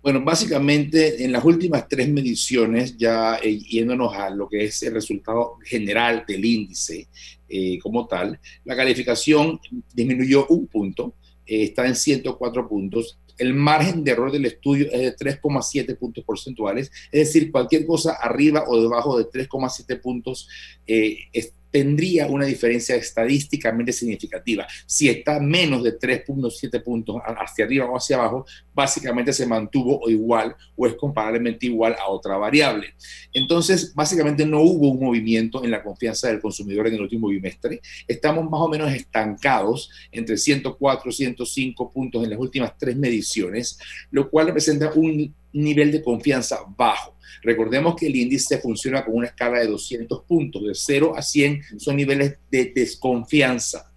[0.00, 4.94] Bueno, básicamente en las últimas tres mediciones, ya eh, yéndonos a lo que es el
[4.94, 7.08] resultado general del índice
[7.48, 9.60] eh, como tal, la calificación
[9.92, 11.14] disminuyó un punto,
[11.46, 13.18] eh, está en 104 puntos.
[13.38, 18.14] El margen de error del estudio es de 3,7 puntos porcentuales, es decir, cualquier cosa
[18.14, 20.48] arriba o debajo de 3,7 puntos
[20.86, 24.66] es tendría una diferencia estadísticamente significativa.
[24.86, 30.10] Si está menos de 3.7 puntos hacia arriba o hacia abajo, básicamente se mantuvo o
[30.10, 32.94] igual o es comparablemente igual a otra variable.
[33.32, 37.80] Entonces, básicamente no hubo un movimiento en la confianza del consumidor en el último bimestre.
[38.06, 43.78] Estamos más o menos estancados entre 104 y 105 puntos en las últimas tres mediciones,
[44.10, 47.16] lo cual representa un nivel de confianza bajo.
[47.42, 51.62] Recordemos que el índice funciona con una escala de 200 puntos, de 0 a 100
[51.78, 53.92] son niveles de desconfianza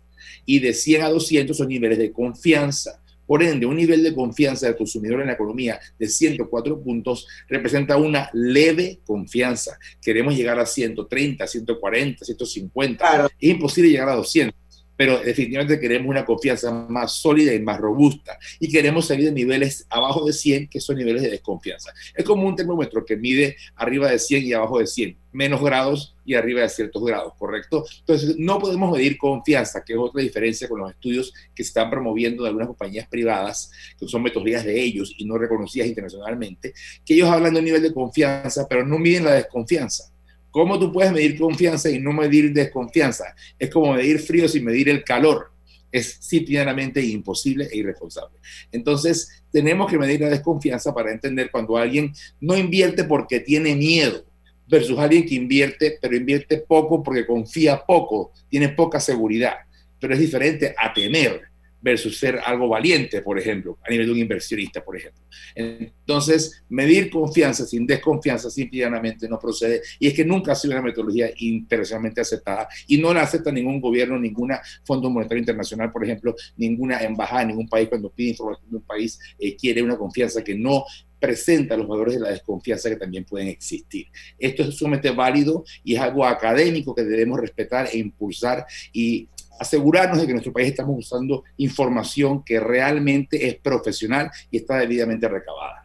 [0.46, 3.02] y de 100 a 200 son niveles de confianza.
[3.28, 7.98] Por ende, un nivel de confianza del consumidor en la economía de 104 puntos representa
[7.98, 9.80] una leve confianza.
[10.00, 13.26] Queremos llegar a 130, 140, 150.
[13.39, 14.56] Es imposible llegar a 200
[14.98, 18.38] pero definitivamente queremos una confianza más sólida y más robusta.
[18.60, 21.92] Y queremos salir de niveles abajo de 100, que son niveles de desconfianza.
[22.16, 26.16] Es como un termómetro que mide arriba de 100 y abajo de 100, menos grados
[26.26, 27.86] y arriba de ciertos grados, ¿correcto?
[28.00, 31.90] Entonces, no podemos medir confianza, que es otra diferencia con los estudios que se están
[31.90, 36.74] promoviendo de algunas compañías privadas, que son metodologías de ellos y no reconocidas internacionalmente,
[37.06, 40.14] que ellos hablan de un nivel de confianza, pero no miden la desconfianza.
[40.56, 43.36] ¿Cómo tú puedes medir confianza y no medir desconfianza?
[43.60, 45.52] Es como medir frío sin medir el calor.
[45.91, 48.38] Es simplemente imposible e irresponsable.
[48.72, 54.24] Entonces, tenemos que medir la desconfianza para entender cuando alguien no invierte porque tiene miedo
[54.65, 59.56] versus alguien que invierte, pero invierte poco porque confía poco, tiene poca seguridad.
[60.00, 61.41] Pero es diferente a temer
[61.86, 65.24] versus ser algo valiente, por ejemplo, a nivel de un inversionista, por ejemplo.
[65.54, 70.82] Entonces, medir confianza sin desconfianza simplemente no procede y es que nunca ha sido una
[70.82, 76.34] metodología internacionalmente aceptada y no la acepta ningún gobierno, ninguna Fondo Monetario Internacional, por ejemplo,
[76.58, 80.56] ninguna embajada, ningún país cuando pide información de un país eh, quiere una confianza que
[80.56, 80.86] no
[81.19, 84.08] presenta los valores de la desconfianza que también pueden existir.
[84.39, 90.20] Esto es sumamente válido y es algo académico que debemos respetar e impulsar y asegurarnos
[90.20, 95.28] de que en nuestro país estamos usando información que realmente es profesional y está debidamente
[95.28, 95.84] recabada.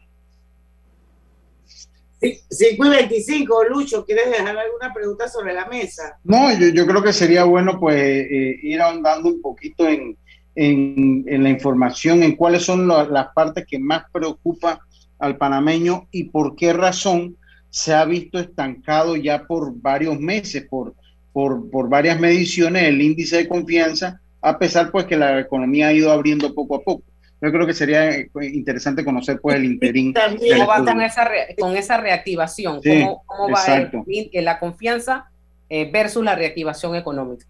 [2.21, 6.19] 5 y 25, Lucho, ¿quieres dejar alguna pregunta sobre la mesa?
[6.23, 10.19] No, yo, yo creo que sería bueno pues eh, ir ahondando un poquito en,
[10.55, 14.81] en, en, la información, en cuáles son las partes que más preocupa
[15.19, 17.37] al panameño y por qué razón
[17.71, 20.95] se ha visto estancado ya por varios meses, por
[21.33, 25.93] por, por varias mediciones el índice de confianza, a pesar pues que la economía ha
[25.93, 27.05] ido abriendo poco a poco.
[27.43, 30.13] Yo creo que sería eh, interesante conocer pues el interín.
[30.13, 32.83] ¿Cómo va con esa, con esa reactivación?
[32.83, 33.65] ¿Cómo, cómo va
[34.07, 35.31] el, la confianza
[35.69, 37.47] eh, versus la reactivación económica?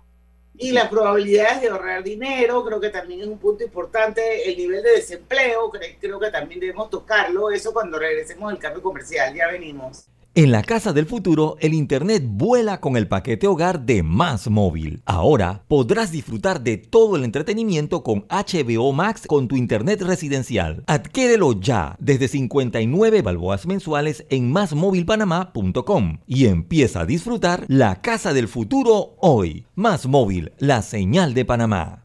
[0.56, 4.48] Y las probabilidades de ahorrar dinero, creo que también es un punto importante.
[4.48, 7.50] El nivel de desempleo, creo que también debemos tocarlo.
[7.50, 9.34] Eso cuando regresemos al cambio comercial.
[9.34, 10.06] Ya venimos.
[10.32, 15.02] En la casa del futuro, el Internet vuela con el paquete hogar de Más Móvil.
[15.04, 20.84] Ahora podrás disfrutar de todo el entretenimiento con HBO Max con tu Internet residencial.
[20.86, 28.46] Adquiérelo ya desde 59 balboas mensuales en másmóvilpanamá.com y empieza a disfrutar la casa del
[28.46, 29.66] futuro hoy.
[29.74, 32.04] Más Móvil, la señal de Panamá.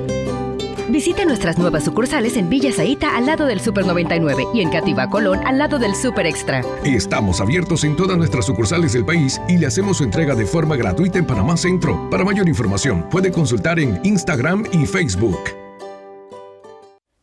[0.91, 5.09] Visite nuestras nuevas sucursales en Villa Zaita al lado del Super 99 y en Cativa
[5.09, 6.65] Colón al lado del Super Extra.
[6.83, 10.75] Estamos abiertos en todas nuestras sucursales del país y le hacemos su entrega de forma
[10.75, 12.09] gratuita en Panamá Centro.
[12.09, 15.39] Para mayor información, puede consultar en Instagram y Facebook.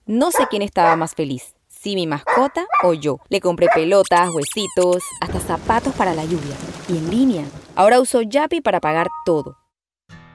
[0.06, 3.18] No sé quién estaba más feliz, si mi mascota o yo.
[3.28, 6.56] Le compré pelotas, huesitos, hasta zapatos para la lluvia.
[6.88, 7.44] Y en línea.
[7.76, 9.58] Ahora uso Yapi para pagar todo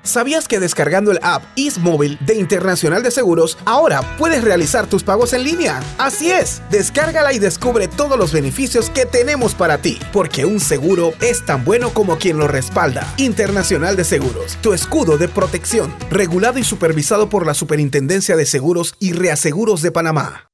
[0.03, 1.43] ¿Sabías que descargando el app
[1.79, 5.81] Móvil de Internacional de Seguros, ahora puedes realizar tus pagos en línea?
[5.97, 11.13] Así es, descárgala y descubre todos los beneficios que tenemos para ti, porque un seguro
[11.21, 13.07] es tan bueno como quien lo respalda.
[13.15, 18.95] Internacional de Seguros, tu escudo de protección, regulado y supervisado por la Superintendencia de Seguros
[18.99, 20.49] y Reaseguros de Panamá.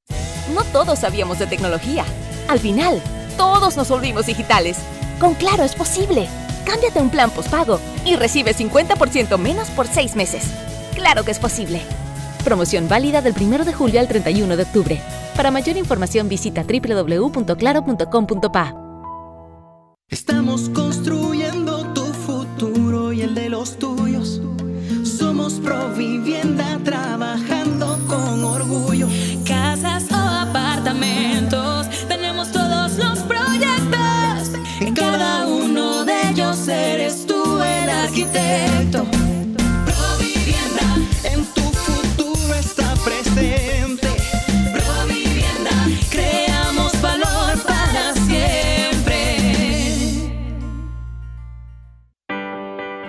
[0.53, 2.05] No todos sabíamos de tecnología.
[2.47, 3.01] Al final,
[3.35, 4.77] todos nos volvimos digitales.
[5.19, 6.29] Con Claro es posible.
[6.69, 10.43] Cámbiate un plan postpago y recibe 50% menos por 6 meses.
[10.93, 11.81] ¡Claro que es posible!
[12.43, 15.01] Promoción válida del 1 de julio al 31 de octubre.
[15.35, 18.75] Para mayor información visita www.claro.com.pa.
[20.09, 21.58] Estamos construyendo
[38.99, 39.28] coração.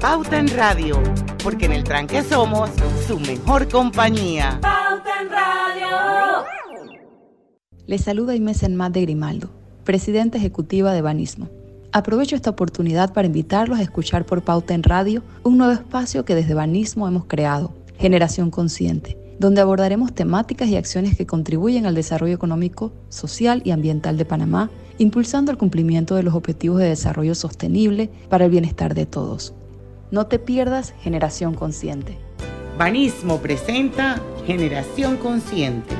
[0.00, 1.02] Pauta en Radio,
[1.42, 2.70] porque en el tranque somos
[3.08, 4.60] su mejor compañía.
[4.62, 6.44] Pauta en Radio.
[7.88, 9.50] Les saluda Inés Enmat de Grimaldo,
[9.82, 11.48] presidenta ejecutiva de Banismo.
[11.90, 16.36] Aprovecho esta oportunidad para invitarlos a escuchar por Pauta en Radio un nuevo espacio que
[16.36, 22.36] desde Banismo hemos creado, Generación Consciente, donde abordaremos temáticas y acciones que contribuyen al desarrollo
[22.36, 28.10] económico, social y ambiental de Panamá, impulsando el cumplimiento de los objetivos de desarrollo sostenible
[28.28, 29.54] para el bienestar de todos.
[30.10, 32.16] No te pierdas Generación Consciente.
[32.78, 35.94] Banismo presenta Generación Consciente.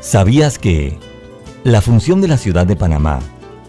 [0.00, 0.98] ¿Sabías que
[1.64, 3.20] la función de la ciudad de Panamá,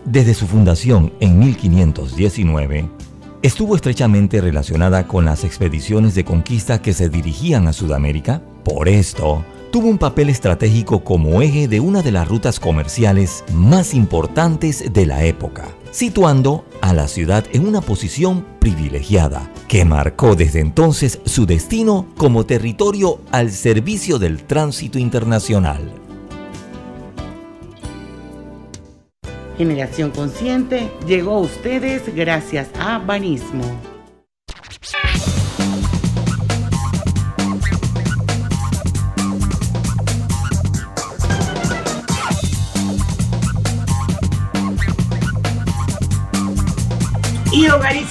[0.04, 2.90] desde su fundación en 1519,
[3.42, 8.42] estuvo estrechamente relacionada con las expediciones de conquista que se dirigían a Sudamérica?
[8.66, 13.94] Por esto, tuvo un papel estratégico como eje de una de las rutas comerciales más
[13.94, 20.60] importantes de la época, situando a la ciudad en una posición privilegiada que marcó desde
[20.60, 25.92] entonces su destino como territorio al servicio del tránsito internacional.
[29.58, 33.97] Generación Consciente llegó a ustedes gracias a Banismo.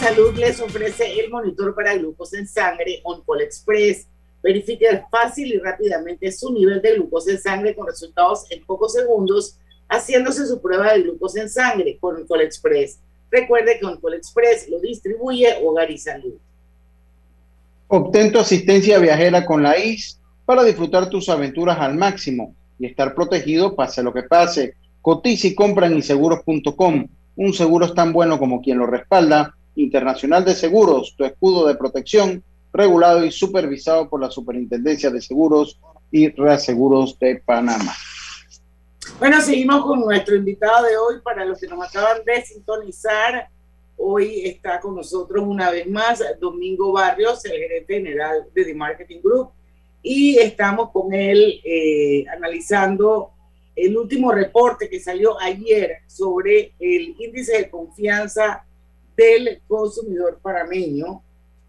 [0.07, 4.07] Salud les ofrece el monitor para glucosa en sangre OnCall Express.
[4.41, 9.59] Verifique fácil y rápidamente su nivel de glucosa en sangre con resultados en pocos segundos
[9.89, 13.01] haciéndose su prueba de glucosa en sangre con OnCall Express.
[13.33, 16.35] Recuerde que OnCall Express lo distribuye Hogar y Salud.
[17.89, 23.13] Obtén tu asistencia viajera con la IS para disfrutar tus aventuras al máximo y estar
[23.13, 24.75] protegido pase lo que pase.
[25.03, 27.09] Cotiza y compra en inseguros.com.
[27.35, 29.53] Un seguro es tan bueno como quien lo respalda.
[29.77, 35.81] Internacional de Seguros, tu escudo de protección, regulado y supervisado por la Superintendencia de Seguros
[36.11, 37.95] y Reaseguros de Panamá.
[39.19, 41.21] Bueno, seguimos con nuestro invitado de hoy.
[41.23, 43.49] Para los que nos acaban de sintonizar,
[43.97, 49.21] hoy está con nosotros una vez más Domingo Barrios, el gerente general de The Marketing
[49.23, 49.51] Group,
[50.03, 53.31] y estamos con él eh, analizando
[53.75, 58.66] el último reporte que salió ayer sobre el índice de confianza
[59.17, 61.23] del consumidor parameño.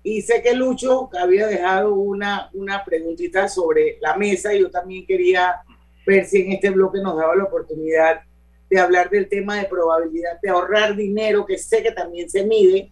[0.03, 5.61] Y sé que Lucho había dejado una, una preguntita sobre la mesa yo también quería
[6.05, 8.21] ver si en este bloque nos daba la oportunidad
[8.69, 12.91] de hablar del tema de probabilidad de ahorrar dinero, que sé que también se mide.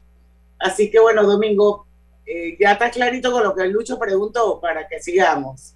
[0.60, 1.86] Así que bueno, Domingo,
[2.26, 5.75] eh, ya está clarito con lo que Lucho preguntó para que sigamos.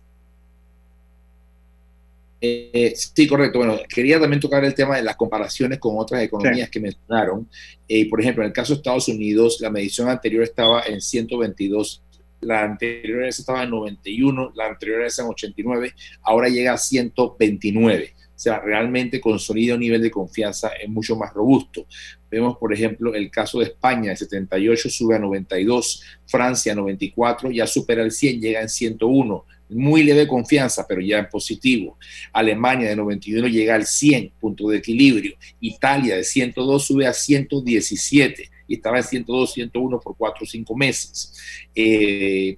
[2.42, 3.60] Eh, sí, correcto.
[3.60, 7.50] Bueno, quería también tocar el tema de las comparaciones con otras economías que mencionaron.
[7.88, 12.04] Eh, por ejemplo, en el caso de Estados Unidos, la medición anterior estaba en 122,
[12.42, 18.14] la anterior estaba en 91, la anterior en 89, ahora llega a 129.
[18.40, 21.86] O sea, realmente consolida un nivel de confianza es mucho más robusto.
[22.32, 27.68] Vemos, por ejemplo, el caso de España, de 78 sube a 92, Francia 94, ya
[27.68, 31.98] supera el 100, llega en 101 muy leve confianza, pero ya en positivo.
[32.34, 35.36] Alemania de 91 llega al 100, punto de equilibrio.
[35.60, 40.76] Italia de 102 sube a 117 y estaba en 102, 101 por 4 o 5
[40.76, 41.34] meses.
[41.76, 42.58] Eh,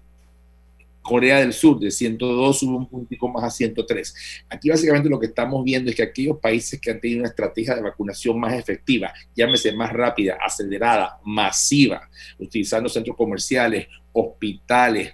[1.01, 4.43] Corea del Sur de 102 sube un puntico más a 103.
[4.49, 7.75] Aquí básicamente lo que estamos viendo es que aquellos países que han tenido una estrategia
[7.75, 15.11] de vacunación más efectiva, llámese más rápida, acelerada, masiva, utilizando centros comerciales, hospitales,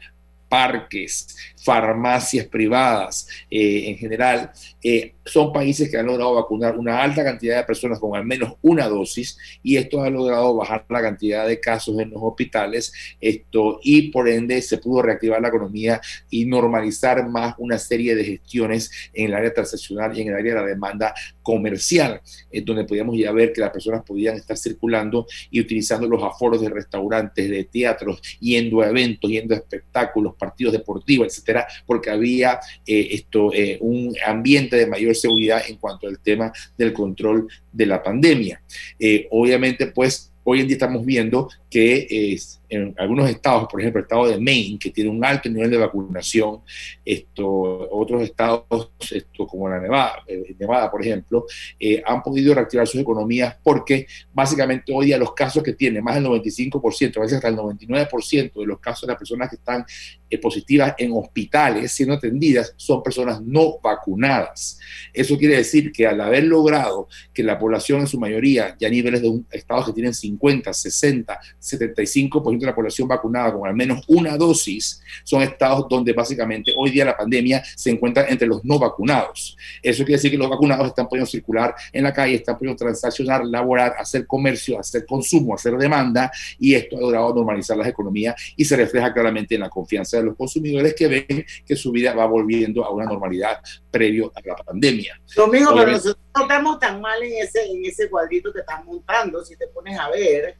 [0.49, 4.51] parques, farmacias privadas eh, en general,
[4.83, 8.53] eh, son países que han logrado vacunar una alta cantidad de personas con al menos
[8.61, 12.93] una dosis y esto ha logrado bajar la cantidad de casos en los hospitales.
[13.19, 18.23] Esto, y por ende se pudo reactivar la economía y normalizar más una serie de
[18.23, 22.21] gestiones en el área transaccional y en el área de la demanda comercial,
[22.51, 26.61] en donde podíamos ya ver que las personas podían estar circulando y utilizando los aforos
[26.61, 32.59] de restaurantes, de teatros, yendo a eventos, yendo a espectáculos, partidos deportivos, etcétera, porque había
[32.85, 37.85] eh, esto, eh, un ambiente de mayor seguridad en cuanto al tema del control de
[37.85, 38.61] la pandemia.
[38.99, 43.99] Eh, obviamente, pues hoy en día estamos viendo que es, en algunos estados, por ejemplo
[43.99, 46.61] el estado de Maine, que tiene un alto nivel de vacunación,
[47.03, 47.45] esto,
[47.91, 51.45] otros estados esto, como la Nevada, eh, Nevada por ejemplo,
[51.79, 56.15] eh, han podido reactivar sus economías porque básicamente hoy día los casos que tienen, más
[56.15, 59.85] del 95%, a veces hasta el 99% de los casos de las personas que están
[60.29, 64.79] eh, positivas en hospitales siendo atendidas son personas no vacunadas.
[65.13, 68.91] Eso quiere decir que al haber logrado que la población en su mayoría, ya a
[68.91, 74.03] niveles de estados que tienen 50, 60, 75% de la población vacunada con al menos
[74.07, 78.79] una dosis, son estados donde básicamente hoy día la pandemia se encuentra entre los no
[78.79, 79.57] vacunados.
[79.81, 83.45] Eso quiere decir que los vacunados están pudiendo circular en la calle, están pudiendo transaccionar,
[83.45, 88.65] laborar, hacer comercio, hacer consumo, hacer demanda, y esto ha logrado normalizar las economías y
[88.65, 92.25] se refleja claramente en la confianza de los consumidores que ven que su vida va
[92.25, 93.59] volviendo a una normalidad
[93.91, 95.19] previo a la pandemia.
[95.35, 99.43] Domingo, pero nosotros no estamos tan mal en ese, en ese cuadrito que estás montando,
[99.43, 100.57] si te pones a ver.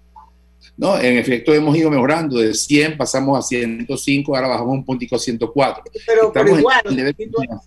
[0.76, 5.16] No, en efecto hemos ido mejorando, de 100 pasamos a 105, ahora bajamos un puntico
[5.16, 5.84] a 104.
[6.06, 6.82] Pero, pero igual,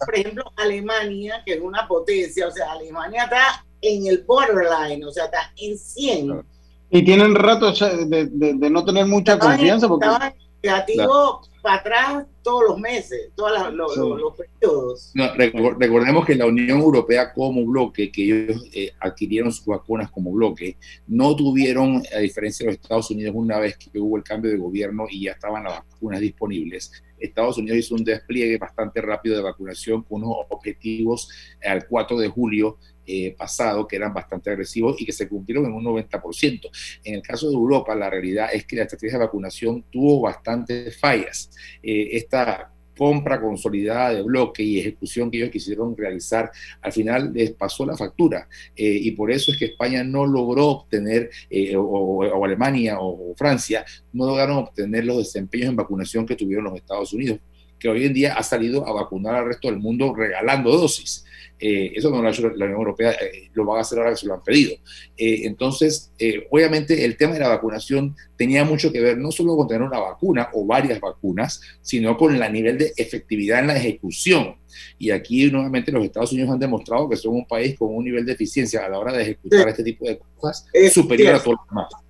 [0.06, 5.10] por ejemplo, Alemania, que es una potencia, o sea, Alemania está en el borderline, o
[5.10, 6.42] sea, está en 100.
[6.90, 9.88] Y tienen rato de, de, de no tener mucha confianza.
[9.88, 10.06] Porque...
[10.06, 15.12] Estaban negativo para atrás todos los meses, todos los, los, periodos.
[15.14, 20.32] No, recordemos que la Unión Europea como bloque, que ellos eh, adquirieron sus vacunas como
[20.32, 24.50] bloque, no tuvieron, a diferencia de los Estados Unidos, una vez que hubo el cambio
[24.50, 29.36] de gobierno y ya estaban las vacunas disponibles, Estados Unidos hizo un despliegue bastante rápido
[29.36, 31.28] de vacunación con unos objetivos
[31.62, 32.78] al 4 de julio
[33.12, 36.70] eh, pasado que eran bastante agresivos y que se cumplieron en un 90%.
[37.02, 40.96] En el caso de Europa, la realidad es que la estrategia de vacunación tuvo bastantes
[40.96, 41.50] fallas.
[41.82, 46.52] Eh, esta compra consolidada de bloque y ejecución que ellos quisieron realizar,
[46.82, 48.46] al final les pasó la factura.
[48.76, 51.30] Eh, y por eso es que España no logró obtener,
[51.76, 57.12] o, Alemania o, Francia, no lograron obtener los desempeños en vacunación que tuvieron los Estados
[57.12, 57.40] Unidos
[57.80, 61.24] que hoy en día ha salido a vacunar al resto del mundo regalando dosis.
[61.62, 64.12] Eh, eso no lo ha hecho la Unión Europea, eh, lo van a hacer ahora
[64.12, 64.72] que se lo han pedido.
[65.16, 66.10] Eh, entonces,
[66.50, 69.98] obviamente el tema de la vacunación tenía mucho que ver no solo con tener una
[69.98, 74.56] vacuna o varias vacunas, sino con el nivel de efectividad en la ejecución.
[74.98, 78.24] Y aquí nuevamente los Estados Unidos han demostrado que son un país con un nivel
[78.24, 81.68] de eficiencia a la hora de ejecutar este tipo de cosas superior a todos los
[81.68, 82.09] demás.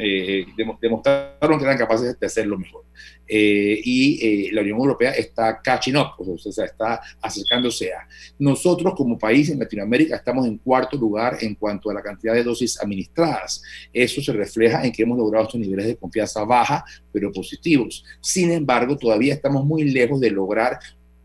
[0.00, 0.46] Eh,
[0.80, 2.84] demostraron que eran capaces de hacerlo mejor.
[3.26, 8.06] Eh, y eh, la Unión Europea está catching up, o sea, está acercándose a.
[8.38, 12.44] Nosotros como país en Latinoamérica estamos en cuarto lugar en cuanto a la cantidad de
[12.44, 13.60] dosis administradas.
[13.92, 18.04] Eso se refleja en que hemos logrado estos niveles de confianza baja, pero positivos.
[18.20, 20.78] Sin embargo, todavía estamos muy lejos de lograr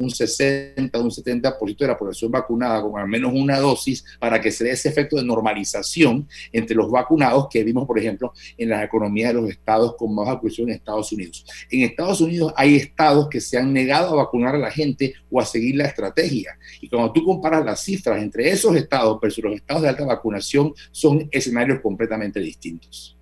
[0.04, 4.51] un 60, un 70% de la población vacunada con al menos una dosis para que
[4.51, 8.84] se dé ese efecto de normalización entre los vacunados que vimos, por ejemplo, en las
[8.84, 11.45] economías de los estados con más vacunación en Estados Unidos.
[11.70, 15.39] En Estados Unidos hay estados que se han negado a vacunar a la gente o
[15.39, 16.58] a seguir la estrategia.
[16.82, 20.74] Y cuando tú comparas las cifras entre esos estados versus los estados de alta vacunación,
[20.91, 23.18] son escenarios completamente distintos.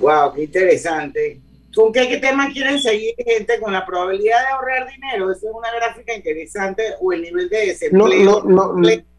[0.00, 1.40] Wow, qué interesante.
[1.76, 3.60] ¿Con qué, tema quieren seguir, gente?
[3.60, 5.30] ¿Con la probabilidad de ahorrar dinero?
[5.30, 6.82] Esa es una gráfica interesante.
[7.02, 8.42] ¿O el nivel de desempleo?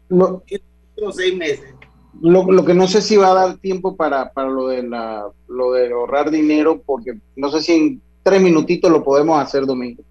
[0.08, 0.42] Lo,
[1.12, 1.72] seis meses.
[2.20, 5.72] Lo, que no sé si va a dar tiempo para, para lo, de la, lo
[5.72, 10.02] de ahorrar dinero, porque no sé si en tres minutitos lo podemos hacer, Domingo.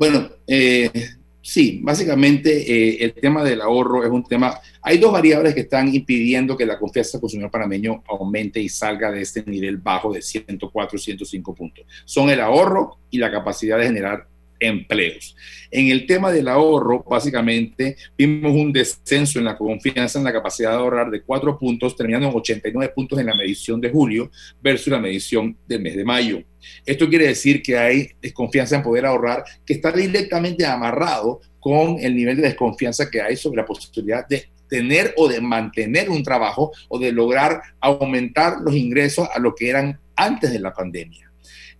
[0.00, 0.90] Bueno, eh,
[1.44, 4.60] Sí, básicamente eh, el tema del ahorro es un tema.
[4.80, 9.10] Hay dos variables que están impidiendo que la confianza del consumidor panameño aumente y salga
[9.10, 11.84] de este nivel bajo de 104, 105 puntos.
[12.04, 14.28] Son el ahorro y la capacidad de generar
[14.62, 15.36] empleos.
[15.70, 20.70] En el tema del ahorro, básicamente vimos un descenso en la confianza en la capacidad
[20.70, 24.30] de ahorrar de 4 puntos, terminando en 89 puntos en la medición de julio
[24.62, 26.42] versus la medición del mes de mayo.
[26.84, 32.14] Esto quiere decir que hay desconfianza en poder ahorrar que está directamente amarrado con el
[32.14, 36.72] nivel de desconfianza que hay sobre la posibilidad de tener o de mantener un trabajo
[36.88, 41.30] o de lograr aumentar los ingresos a lo que eran antes de la pandemia.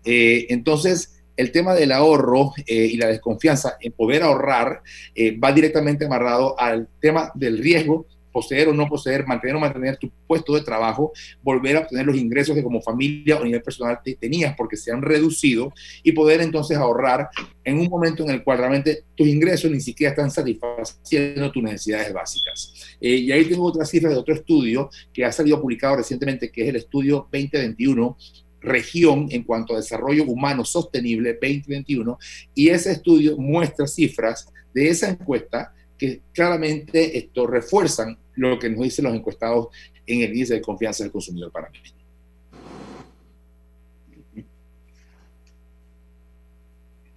[0.04, 4.82] Eh, entonces, el tema del ahorro eh, y la desconfianza en poder ahorrar
[5.14, 9.98] eh, va directamente amarrado al tema del riesgo poseer o no poseer, mantener o mantener
[9.98, 11.12] tu puesto de trabajo,
[11.42, 14.90] volver a obtener los ingresos que como familia o nivel personal te tenías porque se
[14.90, 15.72] han reducido
[16.02, 17.28] y poder entonces ahorrar
[17.62, 22.12] en un momento en el cual realmente tus ingresos ni siquiera están satisfaciendo tus necesidades
[22.12, 22.96] básicas.
[23.00, 26.62] Eh, y ahí tengo otras cifras de otro estudio que ha salido publicado recientemente, que
[26.62, 28.16] es el estudio 2021
[28.62, 32.18] región en cuanto a desarrollo humano sostenible 2021
[32.54, 38.82] y ese estudio muestra cifras de esa encuesta que claramente esto refuerzan lo que nos
[38.82, 39.68] dicen los encuestados
[40.06, 41.92] en el índice de confianza del consumidor panameño.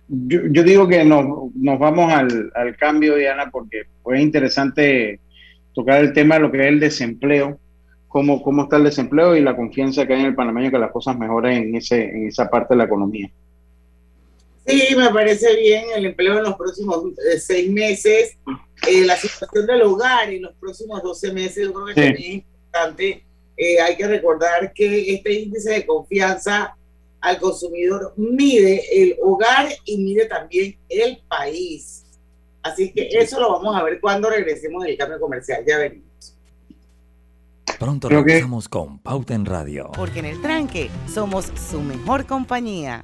[0.08, 5.20] Yo, digo que nos, vamos al, al, cambio, Diana, porque fue interesante
[5.74, 7.60] tocar el tema de lo que es el desempleo,
[8.16, 10.94] cómo, cómo está el desempleo y la confianza que hay en el panameño que las
[10.94, 13.30] cosas mejoren en, ese, en esa parte de la economía.
[14.66, 18.38] Sí, me parece bien el empleo en los próximos eh, seis meses,
[18.88, 22.32] eh, la situación del hogar en los próximos 12 meses, yo creo que es también
[22.32, 23.26] importante.
[23.58, 26.74] Eh, hay que recordar que este índice de confianza
[27.20, 32.06] al consumidor mide el hogar y mide también el país.
[32.64, 35.66] Así que eso lo vamos a ver cuando regresemos del cambio comercial.
[35.68, 36.15] Ya venimos.
[37.80, 39.92] Pronto regresamos con Pauta en Radio.
[39.96, 43.04] Porque en el tranque somos su mejor compañía.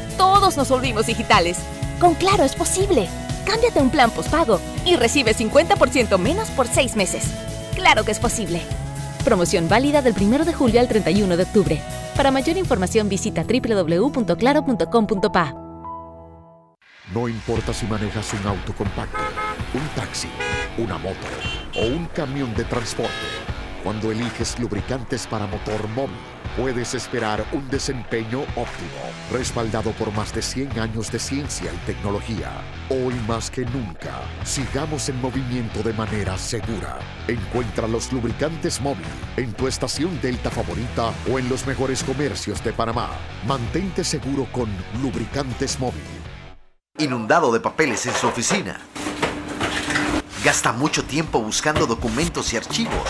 [0.21, 1.57] todos nos volvimos digitales.
[1.99, 3.09] Con Claro es posible.
[3.43, 7.23] Cámbiate un plan postpago y recibe 50% menos por seis meses.
[7.73, 8.61] Claro que es posible.
[9.25, 11.81] Promoción válida del 1 de julio al 31 de octubre.
[12.15, 15.55] Para mayor información visita www.claro.com.pa.
[17.15, 19.17] No importa si manejas un auto compacto,
[19.73, 20.29] un taxi,
[20.77, 21.17] una moto
[21.77, 23.11] o un camión de transporte.
[23.83, 26.13] Cuando eliges lubricantes para motor móvil
[26.55, 32.51] puedes esperar un desempeño óptimo, respaldado por más de 100 años de ciencia y tecnología.
[32.89, 36.99] Hoy más que nunca, sigamos en movimiento de manera segura.
[37.27, 39.05] Encuentra los lubricantes móvil
[39.37, 43.09] en tu estación Delta favorita o en los mejores comercios de Panamá.
[43.47, 44.69] Mantente seguro con
[45.01, 46.01] lubricantes móvil.
[46.97, 48.79] Inundado de papeles en su oficina.
[50.43, 53.09] Gasta mucho tiempo buscando documentos y archivos.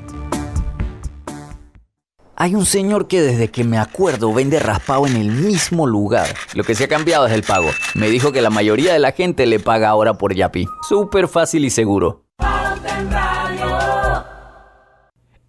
[2.41, 6.25] Hay un señor que desde que me acuerdo vende raspado en el mismo lugar.
[6.55, 7.69] Lo que se ha cambiado es el pago.
[7.93, 10.65] Me dijo que la mayoría de la gente le paga ahora por Yapi.
[10.89, 12.25] Súper fácil y seguro.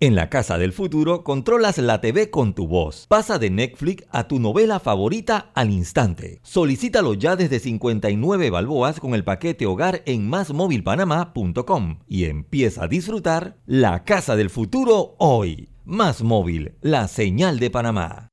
[0.00, 3.06] En la casa del futuro controlas la TV con tu voz.
[3.08, 6.40] Pasa de Netflix a tu novela favorita al instante.
[6.42, 13.56] Solicítalo ya desde 59 balboas con el paquete hogar en másmóvilpanamá.com y empieza a disfrutar
[13.64, 15.71] la casa del futuro hoy.
[15.84, 18.28] Más móvil, la señal de Panamá.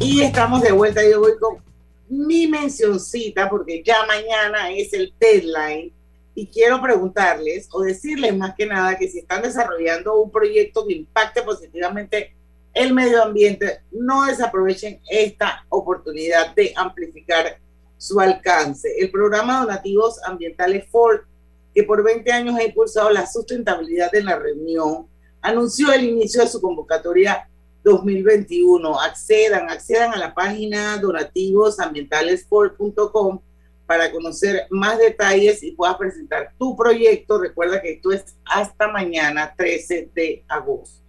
[0.00, 1.08] Y estamos de vuelta.
[1.08, 1.62] Yo voy con
[2.08, 5.92] mi mencioncita porque ya mañana es el deadline.
[6.34, 10.94] Y quiero preguntarles o decirles más que nada que si están desarrollando un proyecto que
[10.94, 12.34] impacte positivamente
[12.74, 17.60] el medio ambiente, no desaprovechen esta oportunidad de amplificar
[17.98, 18.92] su alcance.
[18.98, 21.20] El programa Donativos Ambientales Ford,
[21.72, 25.11] que por 20 años ha impulsado la sustentabilidad en la reunión,
[25.42, 27.48] anunció el inicio de su convocatoria
[27.84, 29.00] 2021.
[29.00, 33.40] Accedan, accedan a la página donativosambientalesford.com
[33.86, 37.38] para conocer más detalles y puedas presentar tu proyecto.
[37.38, 41.00] Recuerda que esto es hasta mañana, 13 de agosto.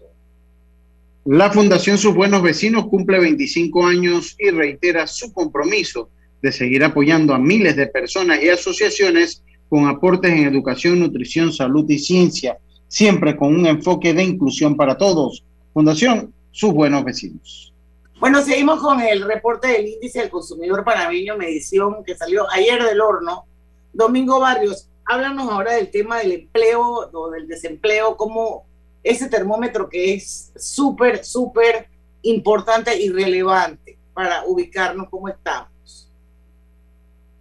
[1.26, 6.10] La Fundación Sus Buenos Vecinos cumple 25 años y reitera su compromiso
[6.42, 11.90] de seguir apoyando a miles de personas y asociaciones con aportes en educación, nutrición, salud
[11.90, 12.58] y ciencia
[12.94, 15.44] siempre con un enfoque de inclusión para todos.
[15.74, 17.74] Fundación, sus buenos vecinos.
[18.20, 23.02] Bueno, seguimos con el reporte del índice del consumidor panameño, medición que salió ayer del
[23.02, 23.46] horno.
[23.94, 28.66] Domingo Barrios, háblanos ahora del tema del empleo o del desempleo, como
[29.02, 31.88] ese termómetro que es súper, súper
[32.22, 35.73] importante y relevante para ubicarnos cómo estamos.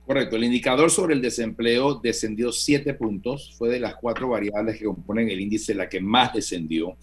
[0.06, 4.84] Correcto, el indicador sobre el desempleo descendió siete puntos, fue de las cuatro variables que
[4.84, 6.96] componen el índice la que más descendió.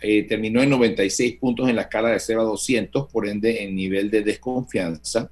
[0.00, 3.74] Eh, terminó en 96 puntos en la escala de 0 a 200, por ende en
[3.74, 5.30] nivel de desconfianza.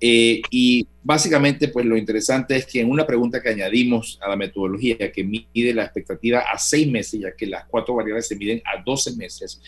[0.00, 4.36] Eh, y básicamente, pues lo interesante es que en una pregunta que añadimos a la
[4.36, 8.62] metodología que mide la expectativa a seis meses, ya que las cuatro variables se miden
[8.64, 9.60] a 12 meses,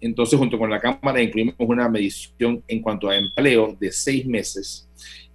[0.00, 4.88] entonces junto con la Cámara incluimos una medición en cuanto a empleo de seis meses.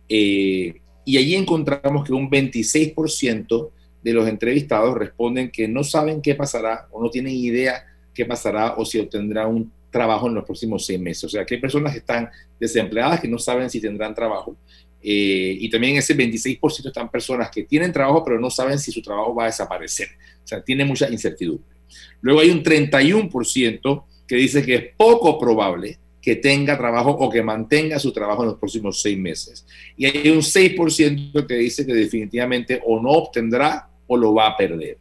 [0.07, 3.71] Eh, y allí encontramos que un 26%
[4.03, 8.75] de los entrevistados responden que no saben qué pasará o no tienen idea qué pasará
[8.75, 11.23] o si obtendrá un trabajo en los próximos seis meses.
[11.23, 12.29] O sea, que hay personas que están
[12.59, 14.57] desempleadas que no saben si tendrán trabajo.
[15.01, 19.01] Eh, y también ese 26% están personas que tienen trabajo pero no saben si su
[19.01, 20.09] trabajo va a desaparecer.
[20.43, 21.77] O sea, tiene mucha incertidumbre.
[22.21, 27.41] Luego hay un 31% que dice que es poco probable que tenga trabajo o que
[27.41, 29.65] mantenga su trabajo en los próximos seis meses.
[29.95, 34.57] Y hay un 6% que dice que definitivamente o no obtendrá o lo va a
[34.57, 34.97] perder.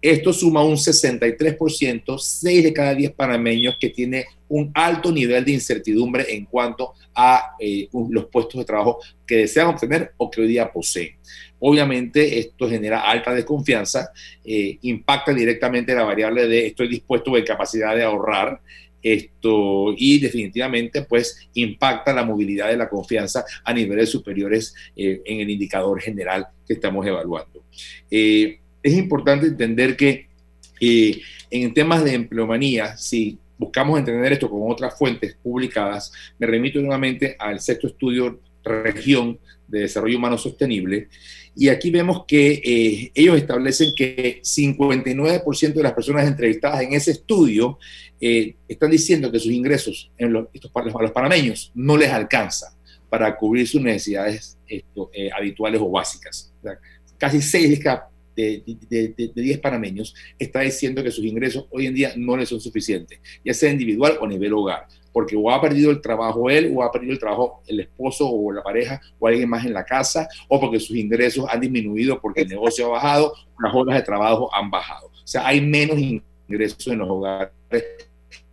[0.00, 5.52] Esto suma un 63%, 6 de cada 10 panameños que tiene un alto nivel de
[5.52, 10.48] incertidumbre en cuanto a eh, los puestos de trabajo que desean obtener o que hoy
[10.48, 11.16] día poseen.
[11.58, 14.10] Obviamente esto genera alta desconfianza,
[14.44, 18.60] eh, impacta directamente la variable de estoy dispuesto o en capacidad de ahorrar,
[19.02, 25.40] esto, y definitivamente pues impacta la movilidad de la confianza a niveles superiores eh, en
[25.40, 27.62] el indicador general que estamos evaluando.
[28.10, 30.26] Eh, es importante entender que
[30.80, 31.20] eh,
[31.50, 37.36] en temas de empleomanía, si buscamos entender esto con otras fuentes publicadas, me remito nuevamente
[37.38, 39.38] al sexto estudio región
[39.68, 41.08] de desarrollo humano sostenible,
[41.54, 47.78] y aquí vemos que ellos establecen que 59% de las personas entrevistadas en ese estudio
[48.20, 52.76] eh, están diciendo que sus ingresos en los, estos, a los panameños no les alcanza
[53.08, 56.52] para cubrir sus necesidades esto, eh, habituales o básicas.
[57.18, 57.80] casi 6
[58.34, 62.48] de, de, de, 10 panameños está diciendo que sus ingresos hoy en día no les
[62.48, 66.50] son suficientes, ya sea individual o a nivel hogar, porque o ha perdido el trabajo
[66.50, 69.72] él, o ha perdido el trabajo el esposo o la pareja, o alguien más en
[69.72, 73.96] la casa, o porque sus ingresos han disminuido porque el negocio ha bajado, las horas
[73.96, 75.06] de trabajo han bajado.
[75.06, 77.52] O sea, hay menos ingresos en los hogares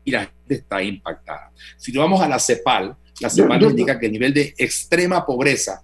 [0.06, 1.52] y la gente está impactada.
[1.78, 5.84] Si nos vamos a la CEPAL, la CEPAL indica que el nivel de extrema pobreza,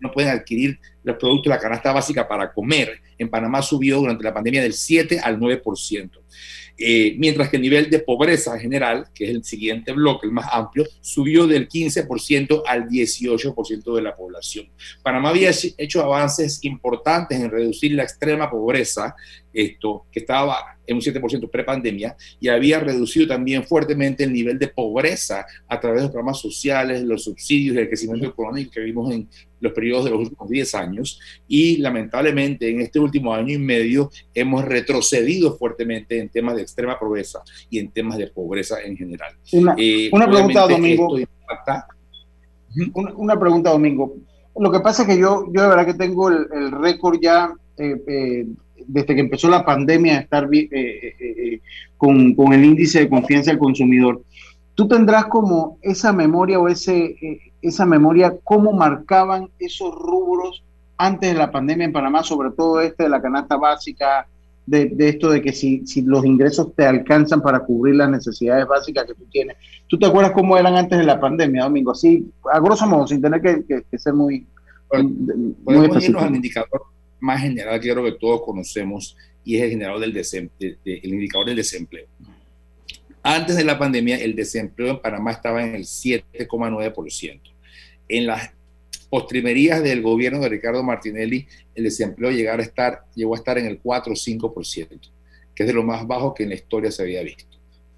[0.00, 4.24] no pueden adquirir los productos de la canasta básica para comer, en Panamá subió durante
[4.24, 6.10] la pandemia del 7 al 9%.
[6.80, 10.46] Eh, mientras que el nivel de pobreza general, que es el siguiente bloque, el más
[10.52, 14.70] amplio, subió del 15% al 18% de la población.
[15.02, 19.16] Panamá había hecho avances importantes en reducir la extrema pobreza,
[19.62, 24.68] esto que estaba en un 7% prepandemia, y había reducido también fuertemente el nivel de
[24.68, 29.12] pobreza a través de los programas sociales, los subsidios y el crecimiento económico que vimos
[29.12, 29.28] en
[29.60, 34.10] los periodos de los últimos 10 años y lamentablemente en este último año y medio
[34.32, 39.32] hemos retrocedido fuertemente en temas de extrema pobreza y en temas de pobreza en general.
[39.52, 41.18] Una, eh, pregunta, Domingo.
[42.94, 44.16] Una, pregunta, Domingo.
[44.56, 47.96] Lo que pasa es que yo, yo de verdad que tengo el, récord ya eh,
[48.06, 48.46] eh,
[48.86, 50.48] desde que empezó la pandemia a estar
[51.96, 54.22] con, con, el índice de confianza del consumidor.
[54.74, 57.16] ¿Tú tendrás como esa memoria o ese,
[57.62, 60.62] esa memoria, cómo marcaban esos rubros
[60.96, 64.26] antes de la pandemia en Panamá, sobre todo este de la canasta básica,
[64.66, 69.06] de, esto de que si, si, los ingresos te alcanzan para cubrir las necesidades básicas
[69.06, 69.56] que tú tienes.
[69.86, 71.92] ¿Tú te acuerdas cómo eran antes de la pandemia, Domingo?
[71.92, 74.46] Así, a grosso modo, sin tener que, ser muy,
[75.64, 76.20] muy específico.
[76.20, 76.82] al indicador
[77.20, 80.16] más general que creo que todos conocemos y es el, generador del
[80.84, 82.06] el indicador del desempleo.
[83.22, 87.40] Antes de la pandemia, el desempleo en Panamá estaba en el 7,9%.
[88.08, 88.52] En las
[89.10, 93.66] postrimerías del gobierno de Ricardo Martinelli, el desempleo llegó a estar, llegó a estar en
[93.66, 95.00] el 4 o 5%,
[95.54, 97.47] que es de lo más bajo que en la historia se había visto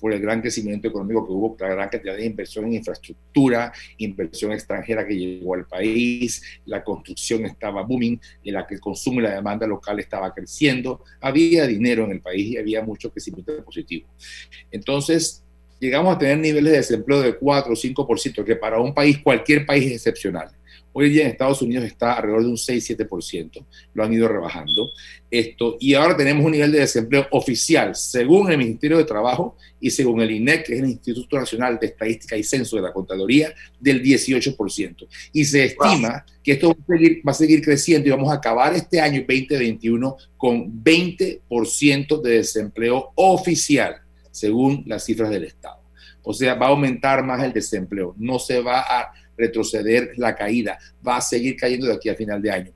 [0.00, 4.52] por el gran crecimiento económico que hubo, la gran cantidad de inversión en infraestructura, inversión
[4.52, 9.24] extranjera que llegó al país, la construcción estaba booming, en la que el consumo y
[9.24, 14.08] la demanda local estaba creciendo, había dinero en el país y había mucho crecimiento positivo.
[14.70, 15.44] Entonces,
[15.78, 19.66] llegamos a tener niveles de desempleo de 4 o 5%, que para un país, cualquier
[19.66, 20.50] país es excepcional.
[20.92, 23.64] Hoy día en Estados Unidos está alrededor de un 6-7%,
[23.94, 24.88] lo han ido rebajando.
[25.30, 29.90] Esto, y ahora tenemos un nivel de desempleo oficial, según el Ministerio de Trabajo y
[29.90, 33.54] según el INEC, que es el Instituto Nacional de Estadística y Censo de la Contraloría,
[33.78, 35.06] del 18%.
[35.32, 38.36] Y se estima que esto va a, seguir, va a seguir creciendo y vamos a
[38.36, 43.94] acabar este año 2021 con 20% de desempleo oficial,
[44.32, 45.80] según las cifras del Estado.
[46.22, 50.78] O sea, va a aumentar más el desempleo, no se va a retroceder la caída,
[51.06, 52.72] va a seguir cayendo de aquí a final de año.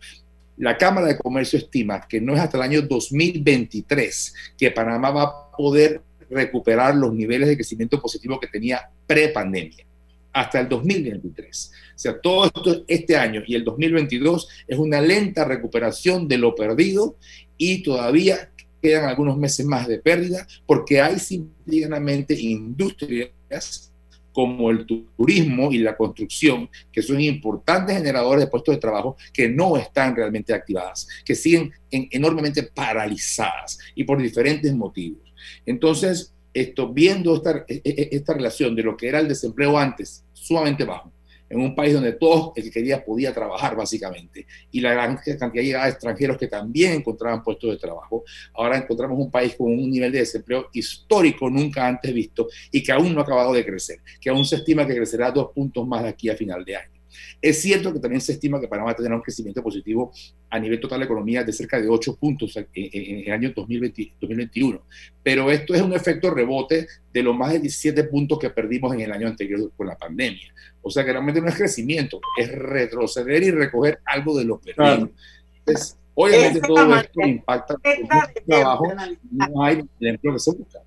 [0.57, 5.23] La Cámara de Comercio estima que no es hasta el año 2023 que Panamá va
[5.23, 6.01] a poder
[6.31, 9.85] recuperar los niveles de crecimiento positivo que tenía pre-pandemia,
[10.33, 11.73] hasta el 2023.
[11.95, 16.55] O sea, todo esto, este año y el 2022 es una lenta recuperación de lo
[16.55, 17.17] perdido
[17.57, 18.51] y todavía
[18.83, 23.93] quedan algunos meses más de pérdida porque hay simplemente industrias
[24.35, 29.49] como el turismo y la construcción, que son importantes generadores de puestos de trabajo que
[29.49, 35.33] no están realmente activadas, que siguen enormemente paralizadas y por diferentes motivos.
[35.65, 40.25] Entonces, esto, viendo esta, e, e, esta relación de lo que era el desempleo antes,
[40.33, 41.13] sumamente bajo,
[41.55, 45.85] en un país donde todo el que quería podía trabajar básicamente, y la gran cantidad
[45.85, 48.25] de extranjeros que también encontraban puestos de trabajo.
[48.55, 52.93] Ahora encontramos un país con un nivel de desempleo histórico nunca antes visto y que
[52.93, 56.03] aún no ha acabado de crecer, que aún se estima que crecerá dos puntos más
[56.03, 56.94] de aquí a final de año.
[57.41, 60.13] Es cierto que también se estima que Panamá tendrá un crecimiento positivo
[60.51, 64.83] a nivel total de economía de cerca de 8 puntos en, el año 2021,
[65.23, 69.01] pero esto es un efecto rebote de los más de 17 puntos que perdimos en
[69.01, 70.53] el año anterior con la pandemia.
[70.83, 75.11] O sea que realmente no es crecimiento, es retroceder y recoger algo de lo perdido.
[75.59, 78.93] Entonces, obviamente todo esto impacta en el trabajo,
[79.31, 80.81] no hay el empleo que se busca.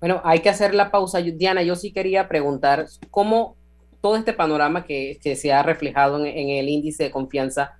[0.00, 1.20] Bueno, hay que hacer la pausa.
[1.20, 3.56] Diana, yo sí quería preguntar cómo
[4.00, 7.78] todo este panorama que, se ha reflejado en, el índice de confianza,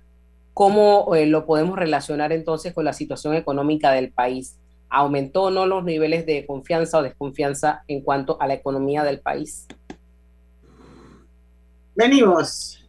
[0.53, 4.57] ¿cómo eh, lo podemos relacionar entonces con la situación económica del país?
[4.89, 9.19] ¿Aumentó o no los niveles de confianza o desconfianza en cuanto a la economía del
[9.19, 9.67] país?
[11.95, 12.85] Venimos.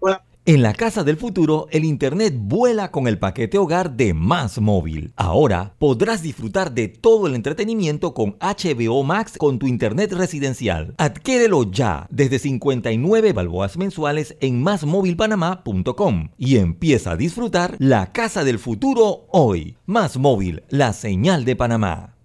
[0.47, 5.13] En la casa del futuro, el Internet vuela con el paquete hogar de Más Móvil.
[5.15, 10.95] Ahora podrás disfrutar de todo el entretenimiento con HBO Max con tu Internet residencial.
[10.97, 18.59] Adquiérelo ya desde 59 balboas mensuales en másmóvilpanamá.com y empieza a disfrutar la casa del
[18.59, 19.77] futuro hoy.
[19.85, 22.17] Más Móvil, la señal de Panamá.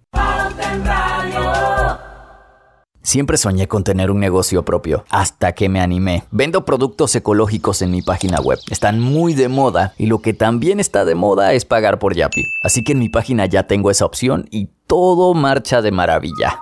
[3.06, 6.24] Siempre soñé con tener un negocio propio, hasta que me animé.
[6.32, 8.58] Vendo productos ecológicos en mi página web.
[8.68, 12.42] Están muy de moda y lo que también está de moda es pagar por Yapi.
[12.64, 16.58] Así que en mi página ya tengo esa opción y todo marcha de maravilla.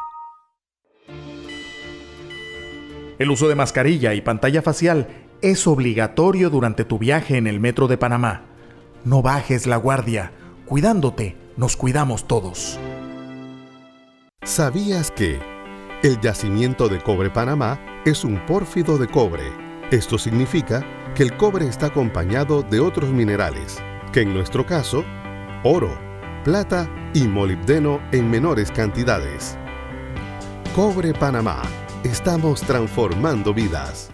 [3.18, 5.08] El uso de mascarilla y pantalla facial
[5.40, 8.42] es obligatorio durante tu viaje en el metro de Panamá.
[9.06, 10.32] No bajes la guardia.
[10.66, 12.78] Cuidándote, nos cuidamos todos.
[14.42, 15.53] ¿Sabías que...
[16.04, 19.50] El yacimiento de cobre Panamá es un pórfido de cobre.
[19.90, 20.84] Esto significa
[21.14, 23.82] que el cobre está acompañado de otros minerales,
[24.12, 25.02] que en nuestro caso,
[25.62, 25.98] oro,
[26.44, 29.56] plata y molibdeno en menores cantidades.
[30.76, 31.62] Cobre Panamá.
[32.02, 34.13] Estamos transformando vidas.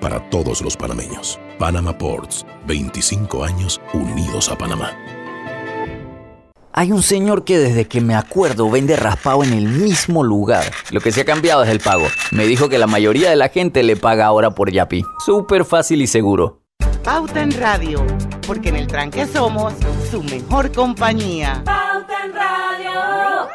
[0.00, 1.38] para todos los panameños.
[1.58, 4.92] Panama Ports, 25 años unidos a Panamá.
[6.72, 10.64] Hay un señor que desde que me acuerdo vende raspado en el mismo lugar.
[10.92, 12.06] Lo que se ha cambiado es el pago.
[12.30, 15.04] Me dijo que la mayoría de la gente le paga ahora por Yapi.
[15.24, 16.62] Súper fácil y seguro.
[17.02, 18.06] Pauta en Radio,
[18.46, 19.72] porque en el tranque somos
[20.10, 21.62] su mejor compañía.
[21.64, 23.48] Pauta en Radio.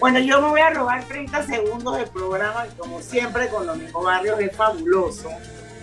[0.00, 4.02] Bueno, yo me voy a robar 30 segundos del programa, y como siempre con Domingo
[4.02, 5.28] Barrios es fabuloso.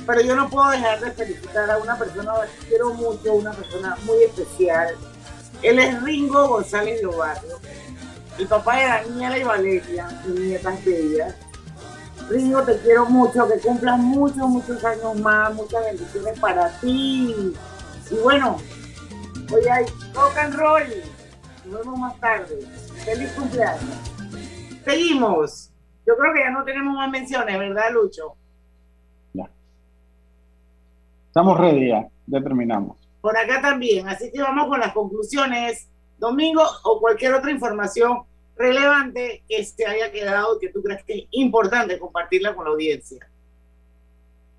[0.08, 3.98] Pero yo no puedo dejar de felicitar a una persona que quiero mucho, una persona
[4.06, 4.96] muy especial.
[5.62, 7.60] Él es Ringo González Lobarrio,
[8.38, 11.36] el papá de Daniela y Valeria, mis nietas bellas.
[12.30, 17.54] Ringo, te quiero mucho, que cumplas muchos, muchos años más, muchas bendiciones para ti.
[18.12, 18.62] Y bueno,
[19.52, 20.84] hoy hay rock and roll.
[21.66, 22.66] Nos vemos más tarde.
[23.06, 24.02] Feliz cumpleaños.
[24.84, 25.72] Seguimos.
[26.08, 28.36] Yo creo que ya no tenemos más menciones, ¿verdad, Lucho?
[29.34, 29.48] Ya.
[31.28, 32.98] Estamos ready ya, ya terminamos.
[33.22, 34.08] Por acá también.
[34.08, 35.88] Así que vamos con las conclusiones.
[36.18, 38.24] Domingo o cualquier otra información
[38.56, 43.30] relevante que se haya quedado que tú creas que es importante compartirla con la audiencia.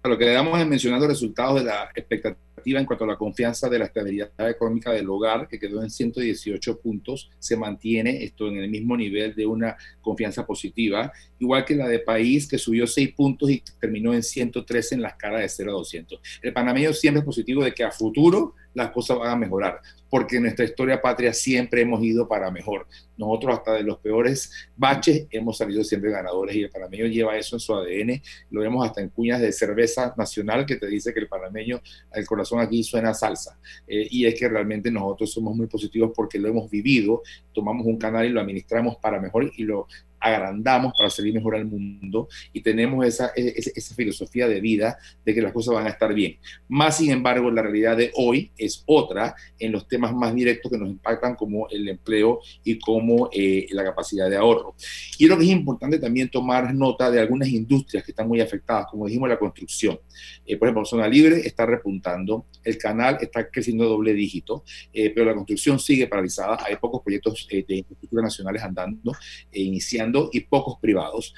[0.09, 2.37] Lo que le damos es mencionando resultados de la expectativa
[2.67, 6.81] en cuanto a la confianza de la estabilidad económica del hogar, que quedó en 118
[6.81, 11.89] puntos, se mantiene esto en el mismo nivel de una confianza positiva, igual que la
[11.89, 15.71] de país, que subió 6 puntos y terminó en 113 en la escala de 0
[15.71, 16.21] a 200.
[16.43, 20.37] El panameño siempre es positivo de que a futuro las cosas van a mejorar, porque
[20.37, 22.87] en nuestra historia patria siempre hemos ido para mejor.
[23.17, 27.57] Nosotros hasta de los peores baches hemos salido siempre ganadores y el panameño lleva eso
[27.57, 28.21] en su ADN.
[28.51, 31.81] Lo vemos hasta en cuñas de cerveza nacional que te dice que el panameño,
[32.13, 33.59] el corazón aquí suena salsa.
[33.89, 37.23] Eh, y es que realmente nosotros somos muy positivos porque lo hemos vivido,
[37.55, 39.87] tomamos un canal y lo administramos para mejor y lo
[40.27, 45.35] agrandamos para salir mejor al mundo y tenemos esa, e, esa, filosofía de vida de
[45.35, 46.37] que las cosas van a estar bien.
[46.69, 50.79] Más sin embargo, la realidad de hoy es otra en los temas más directos que
[50.79, 54.75] nos impactan como el empleo y como eh, la capacidad de ahorro.
[55.19, 58.87] Y creo que es importante también tomar nota de algunas industrias que están muy afectadas,
[58.91, 59.99] como dijimos, la construcción.
[60.45, 65.27] Eh, por ejemplo, Zona Libre está repuntando, el canal está creciendo doble dígito, eh, pero
[65.27, 66.59] la construcción sigue paralizada.
[66.65, 69.13] Hay pocos proyectos de infraestructura nacionales andando,
[69.53, 71.35] iniciando y pocos privados.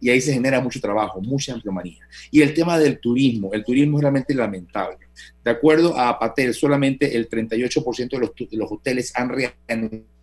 [0.00, 2.06] Y ahí se genera mucho trabajo, mucha empleomanía.
[2.30, 4.98] Y el tema del turismo, el turismo es realmente lamentable.
[5.42, 10.13] De acuerdo a Patel, solamente el 38% de los, de los hoteles han reanudado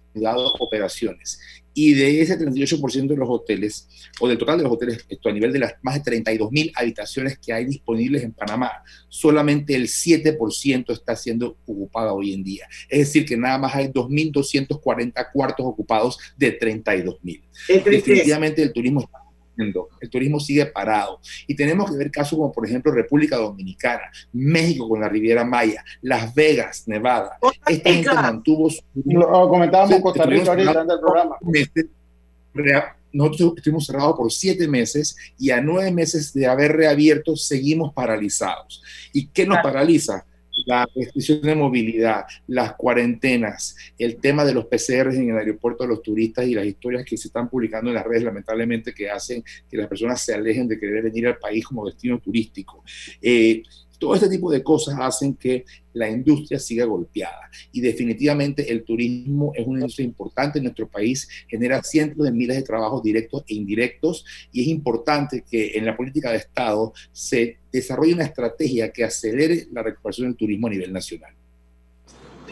[0.59, 1.39] operaciones.
[1.73, 3.87] Y de ese 38% de los hoteles,
[4.19, 6.71] o del total de los hoteles, esto a nivel de las más de 32 mil
[6.75, 8.71] habitaciones que hay disponibles en Panamá,
[9.07, 12.67] solamente el 7% está siendo ocupada hoy en día.
[12.89, 17.41] Es decir, que nada más hay 2.240 cuartos ocupados de 32 mil.
[17.67, 19.20] Definitivamente el turismo está
[19.57, 21.19] el turismo sigue parado.
[21.47, 25.83] Y tenemos que ver casos como, por ejemplo, República Dominicana, México con la Riviera Maya,
[26.01, 27.37] Las Vegas, Nevada.
[27.67, 28.81] Esta gente mantuvo su...
[29.05, 32.95] Lo comentábamos Costa Rica ahorita del programa.
[33.13, 38.81] Nosotros estuvimos cerrados por siete meses y a nueve meses de haber reabierto seguimos paralizados.
[39.11, 40.25] ¿Y qué nos paraliza?
[40.65, 45.89] La restricción de movilidad, las cuarentenas, el tema de los PCRs en el aeropuerto de
[45.89, 49.43] los turistas y las historias que se están publicando en las redes, lamentablemente, que hacen
[49.69, 52.83] que las personas se alejen de querer venir al país como destino turístico.
[53.21, 53.63] Eh,
[54.01, 57.51] todo este tipo de cosas hacen que la industria siga golpeada.
[57.71, 62.57] Y definitivamente el turismo es una industria importante en nuestro país, genera cientos de miles
[62.57, 67.59] de trabajos directos e indirectos y es importante que en la política de Estado se
[67.71, 71.35] desarrolle una estrategia que acelere la recuperación del turismo a nivel nacional.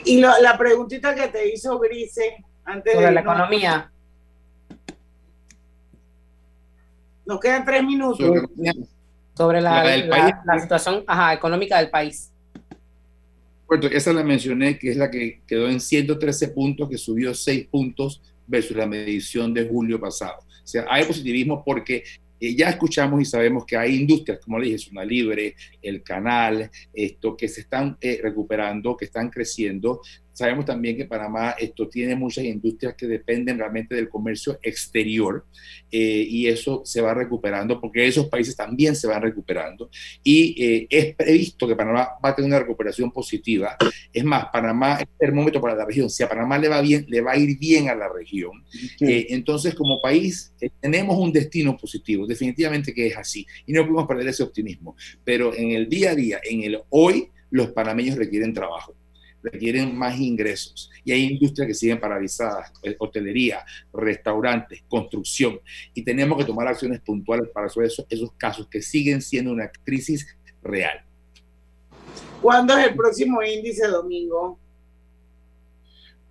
[0.05, 3.91] Y la preguntita que te hizo Grise antes Sobre de la economía.
[7.25, 8.41] Nos quedan tres minutos sobre
[9.61, 12.31] la, situación económica del país.
[13.67, 17.67] Bueno, esa la mencioné, que es la que quedó en 113 puntos, que subió 6
[17.67, 20.39] puntos versus la medición de julio pasado.
[20.39, 22.03] O sea, hay positivismo porque
[22.39, 26.71] eh, ya escuchamos y sabemos que hay industrias, como le dije, Zona Libre, el canal,
[26.93, 30.01] esto, que se están eh, recuperando, que están creciendo,
[30.39, 35.45] Sabemos también que Panamá esto tiene muchas industrias que dependen realmente del comercio exterior
[35.91, 39.89] eh, y eso se va recuperando porque esos países también se van recuperando
[40.23, 43.75] y eh, es previsto que Panamá va a tener una recuperación positiva.
[44.13, 46.09] Es más, Panamá es termómetro para la región.
[46.09, 48.63] Si a Panamá le va bien, le va a ir bien a la región.
[49.01, 52.25] Eh, entonces, como país, tenemos un destino positivo.
[52.25, 54.95] Definitivamente que es así y no podemos perder ese optimismo.
[55.25, 58.95] Pero en el día a día, en el hoy, los panameños requieren trabajo
[59.43, 65.59] requieren más ingresos y hay industrias que siguen paralizadas, eh, hotelería, restaurantes, construcción
[65.93, 69.69] y tenemos que tomar acciones puntuales para resolver esos, esos casos que siguen siendo una
[69.83, 70.27] crisis
[70.61, 71.01] real.
[72.41, 74.57] ¿Cuándo es el próximo índice domingo?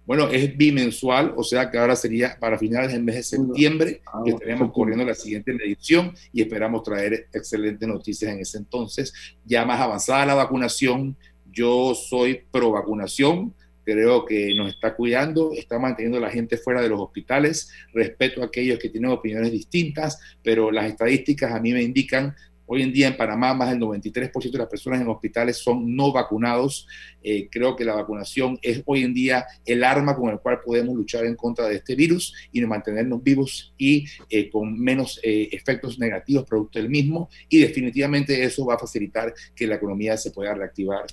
[0.08, 4.22] Bueno, es bimensual, o sea que ahora sería para finales del mes de septiembre ah,
[4.24, 9.12] que estaremos corriendo la siguiente medición y esperamos traer excelentes noticias en ese entonces.
[9.44, 11.14] Ya más avanzada la vacunación,
[11.52, 16.82] yo soy pro vacunación, creo que nos está cuidando, está manteniendo a la gente fuera
[16.82, 21.72] de los hospitales, respeto a aquellos que tienen opiniones distintas, pero las estadísticas a mí
[21.72, 22.36] me indican
[22.70, 26.12] Hoy en día en Panamá más del 93% de las personas en hospitales son no
[26.12, 26.86] vacunados.
[27.22, 30.94] Eh, creo que la vacunación es hoy en día el arma con el cual podemos
[30.94, 35.98] luchar en contra de este virus y mantenernos vivos y eh, con menos eh, efectos
[35.98, 37.30] negativos producto del mismo.
[37.48, 41.06] Y definitivamente eso va a facilitar que la economía se pueda reactivar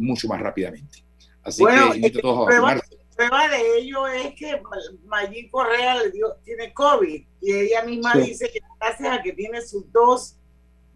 [0.00, 1.04] mucho más rápidamente.
[1.40, 4.60] Así que invito a todos a vacunarse prueba de ello es que
[5.06, 9.62] Mayín Correa le dio, tiene COVID y ella misma dice que gracias a que tiene
[9.62, 10.36] sus dos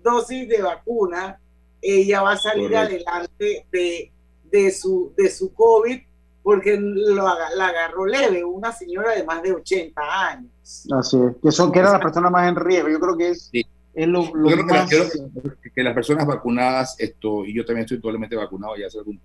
[0.02, 1.40] dosis de vacuna,
[1.80, 4.12] ella va a salir adelante de,
[4.50, 6.00] de, su, de su COVID
[6.42, 10.50] porque lo, la agarró leve, una señora de más de 80 años.
[10.92, 12.88] Así es, que, son, que era la persona más en riesgo.
[12.88, 14.22] Yo creo que es, es lo,
[14.64, 14.88] más...
[14.88, 19.20] que, las personas vacunadas, esto, y yo también estoy totalmente vacunado ya hace algún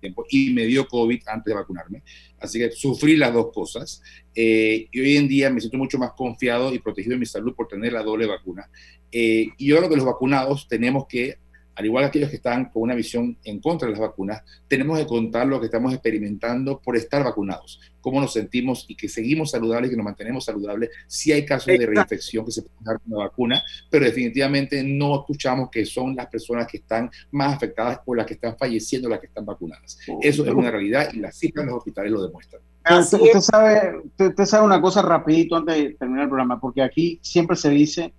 [0.00, 2.02] tiempo, y me dio COVID antes de vacunarme.
[2.38, 4.02] Así que sufrí las dos cosas.
[4.34, 7.54] Eh, y hoy en día me siento mucho más confiado y protegido en mi salud
[7.54, 8.68] por tener la doble vacuna.
[9.12, 11.38] Eh, y yo creo que los vacunados tenemos que,
[11.74, 14.98] al igual que aquellos que están con una visión en contra de las vacunas, tenemos
[14.98, 19.50] que contar lo que estamos experimentando por estar vacunados, cómo nos sentimos y que seguimos
[19.50, 20.90] saludables y que nos mantenemos saludables.
[21.06, 25.20] Si hay casos de reinfección que se pueden dar con la vacuna, pero definitivamente no
[25.20, 29.20] escuchamos que son las personas que están más afectadas por las que están falleciendo, las
[29.20, 29.98] que están vacunadas.
[30.22, 32.62] Eso es una realidad y las cifras en los hospitales lo demuestran.
[32.88, 37.56] Usted, sabe, usted sabe una cosa rapidito antes de terminar el programa, porque aquí siempre
[37.56, 38.14] se dice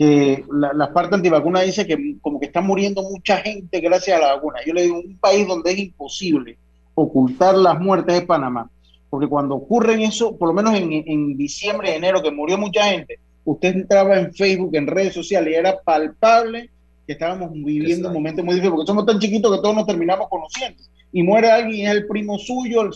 [0.00, 4.34] que la, parte antivacuna dice que como que está muriendo mucha gente gracias a la
[4.34, 4.60] vacuna.
[4.64, 6.56] Yo le digo, un país donde es imposible
[6.94, 8.70] ocultar las muertes es Panamá,
[9.10, 13.18] porque cuando ocurren eso, por lo menos en, en diciembre, enero, que murió mucha gente,
[13.44, 16.70] usted entraba en Facebook, en redes sociales y era palpable
[17.06, 20.28] que estábamos viviendo un momento muy difícil, porque somos tan chiquitos que todos nos terminamos
[20.30, 20.82] conociendo.
[21.12, 22.88] Y muere alguien, es el primo suyo,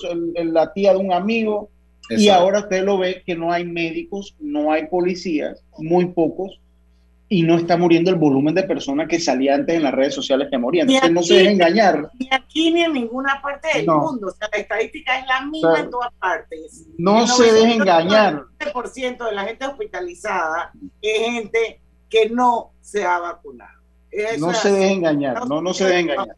[0.43, 1.69] la tía de un amigo,
[2.09, 6.61] y ahora usted lo ve que no hay médicos, no hay policías, muy pocos,
[7.35, 10.47] y no está muriendo el volumen de personas que salía antes en las redes sociales
[10.49, 10.89] que morían.
[10.89, 12.09] Entonces no se deje engañar.
[12.17, 14.29] Ni aquí ni en ninguna parte del mundo.
[14.29, 16.87] O sea, la estadística es la misma en todas partes.
[16.97, 18.45] No se deje engañar.
[18.61, 20.71] El 90% de la gente hospitalizada
[21.03, 23.83] es gente que no se ha vacunado.
[24.39, 26.37] no se deje engañar, no, no se deje engañar.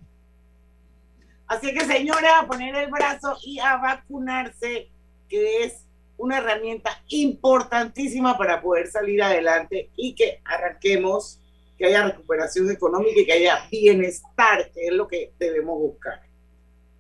[1.47, 4.88] Así que señores, a poner el brazo y a vacunarse,
[5.28, 5.86] que es
[6.19, 11.41] una herramienta importantísima para poder salir adelante y que arranquemos,
[11.77, 16.21] que haya recuperación económica y que haya bienestar, que es lo que debemos buscar.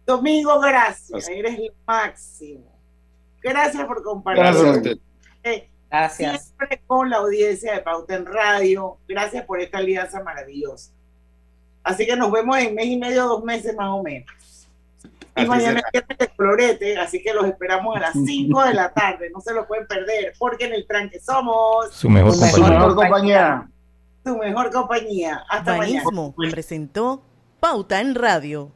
[0.04, 2.76] Domingo, gracias, eres el máximo.
[3.42, 4.42] Gracias por compartir.
[4.42, 4.98] Gracias.
[5.42, 6.46] Eh, gracias.
[6.46, 8.98] Siempre con la audiencia de Pauta en Radio.
[9.08, 10.92] Gracias por esta alianza maravillosa.
[11.82, 14.30] Así que nos vemos en mes y medio, dos meses más o menos.
[15.36, 19.30] Y mañana es de colorete, así que los esperamos a las 5 de la tarde.
[19.32, 22.34] No se lo pueden perder, porque en el tranque somos su mejor,
[22.94, 23.68] compañía.
[24.24, 25.44] Su mejor compañía.
[25.48, 26.02] Hasta mañana.
[26.50, 27.22] presentó
[27.60, 28.72] Pauta en Radio.